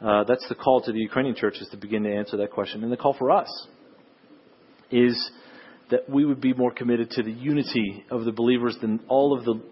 Uh, 0.00 0.24
that's 0.24 0.46
the 0.48 0.54
call 0.54 0.80
to 0.82 0.92
the 0.92 0.98
Ukrainian 0.98 1.34
church 1.34 1.56
is 1.60 1.68
to 1.68 1.76
begin 1.76 2.02
to 2.04 2.12
answer 2.12 2.36
that 2.38 2.50
question. 2.50 2.82
And 2.82 2.90
the 2.90 2.96
call 2.96 3.14
for 3.14 3.30
us 3.30 3.48
is 4.90 5.30
that 5.92 6.08
we 6.10 6.24
would 6.24 6.40
be 6.40 6.52
more 6.52 6.72
committed 6.72 7.10
to 7.12 7.22
the 7.22 7.30
unity 7.30 8.04
of 8.10 8.24
the 8.24 8.32
believers 8.32 8.76
than 8.80 9.00
all 9.08 9.36
of 9.36 9.44
the 9.44 9.62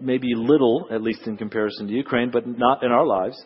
maybe 0.00 0.34
little, 0.34 0.88
at 0.90 1.02
least 1.02 1.22
in 1.26 1.36
comparison 1.36 1.86
to 1.86 1.92
Ukraine, 1.92 2.30
but 2.32 2.46
not 2.46 2.82
in 2.82 2.90
our 2.90 3.06
lives, 3.06 3.40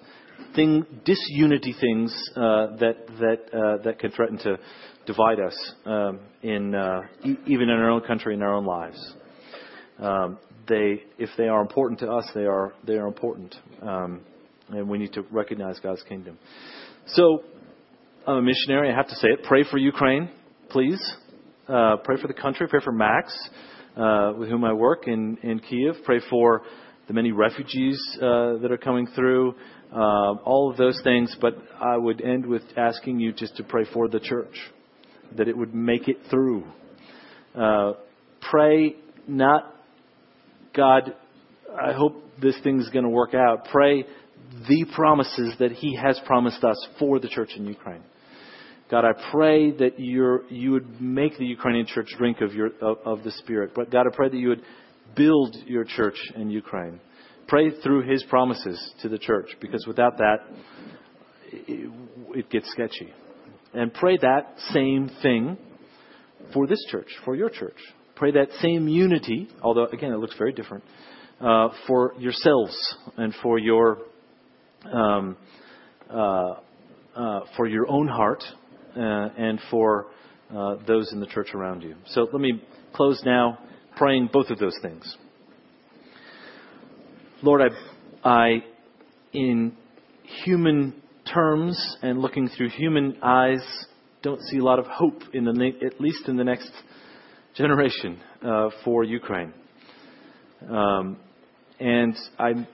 thing 0.57 0.85
disunity 1.05 1.75
things 1.79 2.31
uh, 2.37 2.77
that 2.77 2.97
that 3.21 3.41
uh, 3.53 3.83
that 3.85 3.99
can 3.99 4.11
threaten 4.13 4.39
to 4.39 4.59
divide 5.07 5.41
us 5.41 5.75
um, 5.85 6.21
in 6.43 6.75
uh, 6.75 7.03
e- 7.25 7.37
even 7.47 7.69
in 7.69 7.77
our 7.77 7.91
own 7.91 8.03
country 8.03 8.35
in 8.35 8.43
our 8.43 8.55
own 8.55 8.65
lives. 8.65 9.15
Um, 9.99 10.39
they, 10.69 11.03
if 11.19 11.31
they 11.37 11.49
are 11.49 11.61
important 11.61 12.01
to 12.01 12.11
us, 12.11 12.29
they 12.35 12.45
are, 12.45 12.73
they 12.87 12.95
are 12.95 13.07
important. 13.07 13.55
Um, 13.83 14.21
and 14.69 14.89
we 14.89 14.99
need 14.99 15.13
to 15.15 15.23
recognize 15.31 15.79
God's 15.81 16.03
kingdom. 16.03 16.39
So, 17.09 17.43
I'm 18.27 18.37
a 18.37 18.43
missionary. 18.43 18.91
I 18.91 18.95
have 18.95 19.09
to 19.09 19.17
say 19.17 19.29
it. 19.29 19.43
Pray 19.43 19.65
for 19.69 19.79
Ukraine, 19.79 20.31
please. 20.71 21.01
Uh, 21.69 21.97
pray 22.03 22.21
for 22.21 22.27
the 22.27 22.35
country. 22.35 22.67
Pray 22.69 22.81
for 22.83 22.93
Max, 22.93 23.33
uh, 23.97 24.33
with 24.37 24.49
whom 24.49 24.65
I 24.65 24.73
work 24.73 25.07
in, 25.07 25.39
in 25.45 25.61
Kiev. 25.61 25.95
Pray 26.05 26.21
for 26.29 26.63
the 27.07 27.15
many 27.15 27.31
refugees 27.31 28.01
uh, 28.17 28.59
that 28.59 28.71
are 28.73 28.79
coming 28.79 29.07
through. 29.15 29.55
Uh, 29.93 30.35
all 30.45 30.71
of 30.71 30.77
those 30.77 31.01
things. 31.05 31.37
But 31.41 31.55
I 31.81 31.97
would 31.97 32.21
end 32.21 32.47
with 32.47 32.63
asking 32.77 33.21
you 33.21 33.33
just 33.33 33.57
to 33.59 33.63
pray 33.63 33.85
for 33.93 34.09
the 34.09 34.19
church, 34.19 34.55
that 35.37 35.47
it 35.47 35.57
would 35.57 35.73
make 35.73 36.09
it 36.09 36.17
through. 36.31 36.65
Uh, 37.55 37.93
pray 38.51 38.97
not 39.29 39.73
God, 40.75 41.15
I 41.81 41.93
hope 41.93 42.25
this 42.41 42.57
thing's 42.65 42.89
going 42.91 43.05
to 43.05 43.11
work 43.11 43.35
out. 43.35 43.69
Pray 43.71 44.05
the 44.69 44.87
promises 44.97 45.55
that 45.61 45.71
He 45.71 45.97
has 45.97 46.21
promised 46.27 46.65
us 46.65 46.89
for 46.99 47.21
the 47.21 47.29
church 47.29 47.51
in 47.57 47.67
Ukraine. 47.67 48.03
God, 48.93 49.07
I 49.07 49.15
pray 49.31 49.71
that 49.71 49.99
you 49.99 50.41
you 50.51 50.73
would 50.73 51.01
make 51.01 51.39
the 51.39 51.47
Ukrainian 51.47 51.87
church 51.87 52.09
drink 52.19 52.43
of, 52.43 52.53
your, 52.53 52.73
of, 52.83 52.99
of 53.07 53.25
the 53.25 53.31
Spirit. 53.31 53.73
But 53.75 53.91
God, 53.91 54.07
I 54.07 54.15
pray 54.15 54.29
that 54.29 54.37
you 54.37 54.51
would 54.51 54.61
build 55.17 55.57
your 55.65 55.85
church 55.85 56.19
in 56.37 56.51
Ukraine. 56.51 57.01
pray 57.49 57.71
through 57.83 58.03
His 58.03 58.23
promises 58.25 58.79
to 59.01 59.09
the 59.09 59.17
church, 59.17 59.49
because 59.63 59.87
without 59.87 60.19
that, 60.19 60.41
it, 61.53 61.91
it 62.35 62.51
gets 62.51 62.71
sketchy. 62.71 63.11
And 63.73 63.95
pray 63.95 64.19
that 64.19 64.57
same 64.75 65.11
thing 65.23 65.57
for 66.53 66.67
this 66.67 66.85
church, 66.91 67.09
for 67.25 67.35
your 67.35 67.49
church. 67.49 67.79
Pray 68.15 68.33
that 68.33 68.49
same 68.61 68.89
unity, 68.89 69.49
although 69.63 69.87
again 69.87 70.13
it 70.13 70.19
looks 70.19 70.37
very 70.37 70.53
different, 70.53 70.85
uh, 71.41 71.71
for 71.87 72.13
yourselves 72.19 72.77
and 73.17 73.35
for 73.43 73.59
your 73.59 74.01
um, 74.93 75.39
uh, 76.11 76.57
uh, 77.17 77.41
for 77.57 77.67
your 77.67 77.89
own 77.89 78.07
heart 78.07 78.45
and 79.01 79.61
for 79.71 80.07
uh, 80.55 80.77
those 80.87 81.13
in 81.13 81.21
the 81.21 81.27
church 81.27 81.49
around 81.55 81.83
you. 81.83 81.95
So 82.07 82.29
let 82.33 82.41
me 82.41 82.63
close 82.93 83.23
now, 83.25 83.59
praying 83.97 84.31
both 84.33 84.51
of 84.51 84.59
those 84.59 84.77
things. 84.83 85.17
Lord, 87.43 87.63
I, 87.63 88.29
I 88.29 88.65
in 89.33 89.73
human 90.45 90.95
terms 91.33 91.97
and 92.03 92.21
looking 92.21 92.49
through 92.49 92.69
human 92.71 93.19
eyes, 93.23 93.63
don't 94.23 94.41
see 94.43 94.59
a 94.59 94.65
lot 94.65 94.79
of 94.79 94.87
hope 94.87 95.23
in 95.33 95.45
the 95.45 95.73
at 95.85 96.01
least 96.01 96.29
in 96.29 96.37
the 96.37 96.45
next 96.45 96.71
generation 97.55 98.21
uh, 98.43 98.69
for 98.85 99.05
Ukraine. 99.05 99.53
Um, 100.71 101.19
and 101.81 102.17
I 102.39 102.67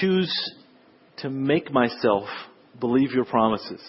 choose 0.00 0.32
to 1.18 1.30
make 1.30 1.72
myself 1.72 2.28
believe 2.78 3.12
your 3.12 3.24
promises. 3.24 3.80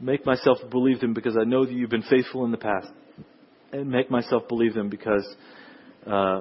Make 0.00 0.24
myself 0.24 0.58
believe 0.70 1.00
them 1.00 1.14
because 1.14 1.36
I 1.40 1.44
know 1.44 1.64
that 1.64 1.72
you've 1.72 1.90
been 1.90 2.02
faithful 2.02 2.44
in 2.44 2.50
the 2.50 2.58
past. 2.58 2.88
And 3.72 3.90
make 3.90 4.10
myself 4.10 4.48
believe 4.48 4.74
them 4.74 4.88
because 4.88 5.26
uh, 6.06 6.40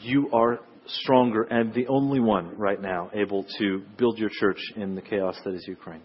you 0.00 0.30
are 0.32 0.60
stronger 0.86 1.42
and 1.42 1.74
the 1.74 1.86
only 1.88 2.20
one 2.20 2.56
right 2.56 2.80
now 2.80 3.10
able 3.14 3.44
to 3.58 3.82
build 3.98 4.18
your 4.18 4.30
church 4.32 4.58
in 4.76 4.94
the 4.94 5.02
chaos 5.02 5.36
that 5.44 5.54
is 5.54 5.64
Ukraine. 5.68 6.00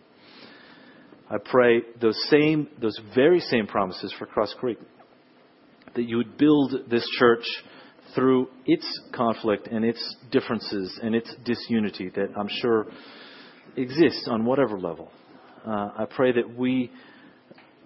I 1.30 1.38
pray 1.44 1.82
those 2.02 2.18
same, 2.30 2.68
those 2.82 3.00
very 3.16 3.40
same 3.40 3.68
promises 3.68 4.14
for 4.18 4.26
Cross 4.26 4.56
Creek. 4.60 4.78
That 5.96 6.04
you 6.04 6.18
would 6.18 6.38
build 6.38 6.90
this 6.90 7.08
church 7.18 7.46
through 8.16 8.48
its 8.66 8.86
conflict 9.14 9.68
and 9.68 9.84
its 9.84 10.16
differences 10.32 11.00
and 11.02 11.16
its 11.16 11.34
disunity 11.44 12.10
that 12.10 12.30
I'm 12.38 12.50
sure 12.62 12.88
exists 13.76 14.28
on 14.30 14.46
whatever 14.46 14.80
level. 14.80 15.12
Uh, 15.68 15.90
I 15.98 16.06
pray 16.06 16.32
that 16.32 16.58
we, 16.58 16.92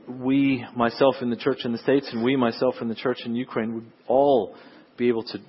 we, 0.07 0.65
myself 0.75 1.15
in 1.21 1.29
the 1.29 1.35
church 1.35 1.59
in 1.65 1.71
the 1.71 1.79
States 1.79 2.07
and 2.11 2.23
we, 2.23 2.35
myself 2.35 2.75
in 2.79 2.87
the 2.87 2.95
church 2.95 3.17
in 3.25 3.35
Ukraine, 3.35 3.73
would 3.73 3.91
all 4.07 4.55
be 4.97 5.07
able 5.07 5.23
to 5.23 5.39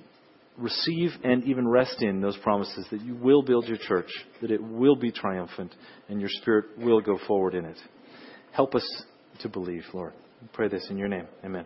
receive 0.57 1.11
and 1.23 1.43
even 1.43 1.67
rest 1.67 2.01
in 2.01 2.21
those 2.21 2.37
promises 2.37 2.85
that 2.91 3.01
you 3.01 3.15
will 3.15 3.43
build 3.43 3.67
your 3.67 3.77
church, 3.77 4.09
that 4.41 4.51
it 4.51 4.63
will 4.63 4.95
be 4.95 5.11
triumphant, 5.11 5.75
and 6.09 6.19
your 6.19 6.29
spirit 6.29 6.65
will 6.77 7.01
go 7.01 7.19
forward 7.27 7.53
in 7.53 7.65
it. 7.65 7.77
Help 8.51 8.73
us 8.73 9.03
to 9.41 9.49
believe, 9.49 9.83
Lord. 9.93 10.13
I 10.41 10.47
pray 10.53 10.69
this 10.69 10.87
in 10.89 10.97
your 10.97 11.07
name. 11.07 11.27
Amen. 11.43 11.65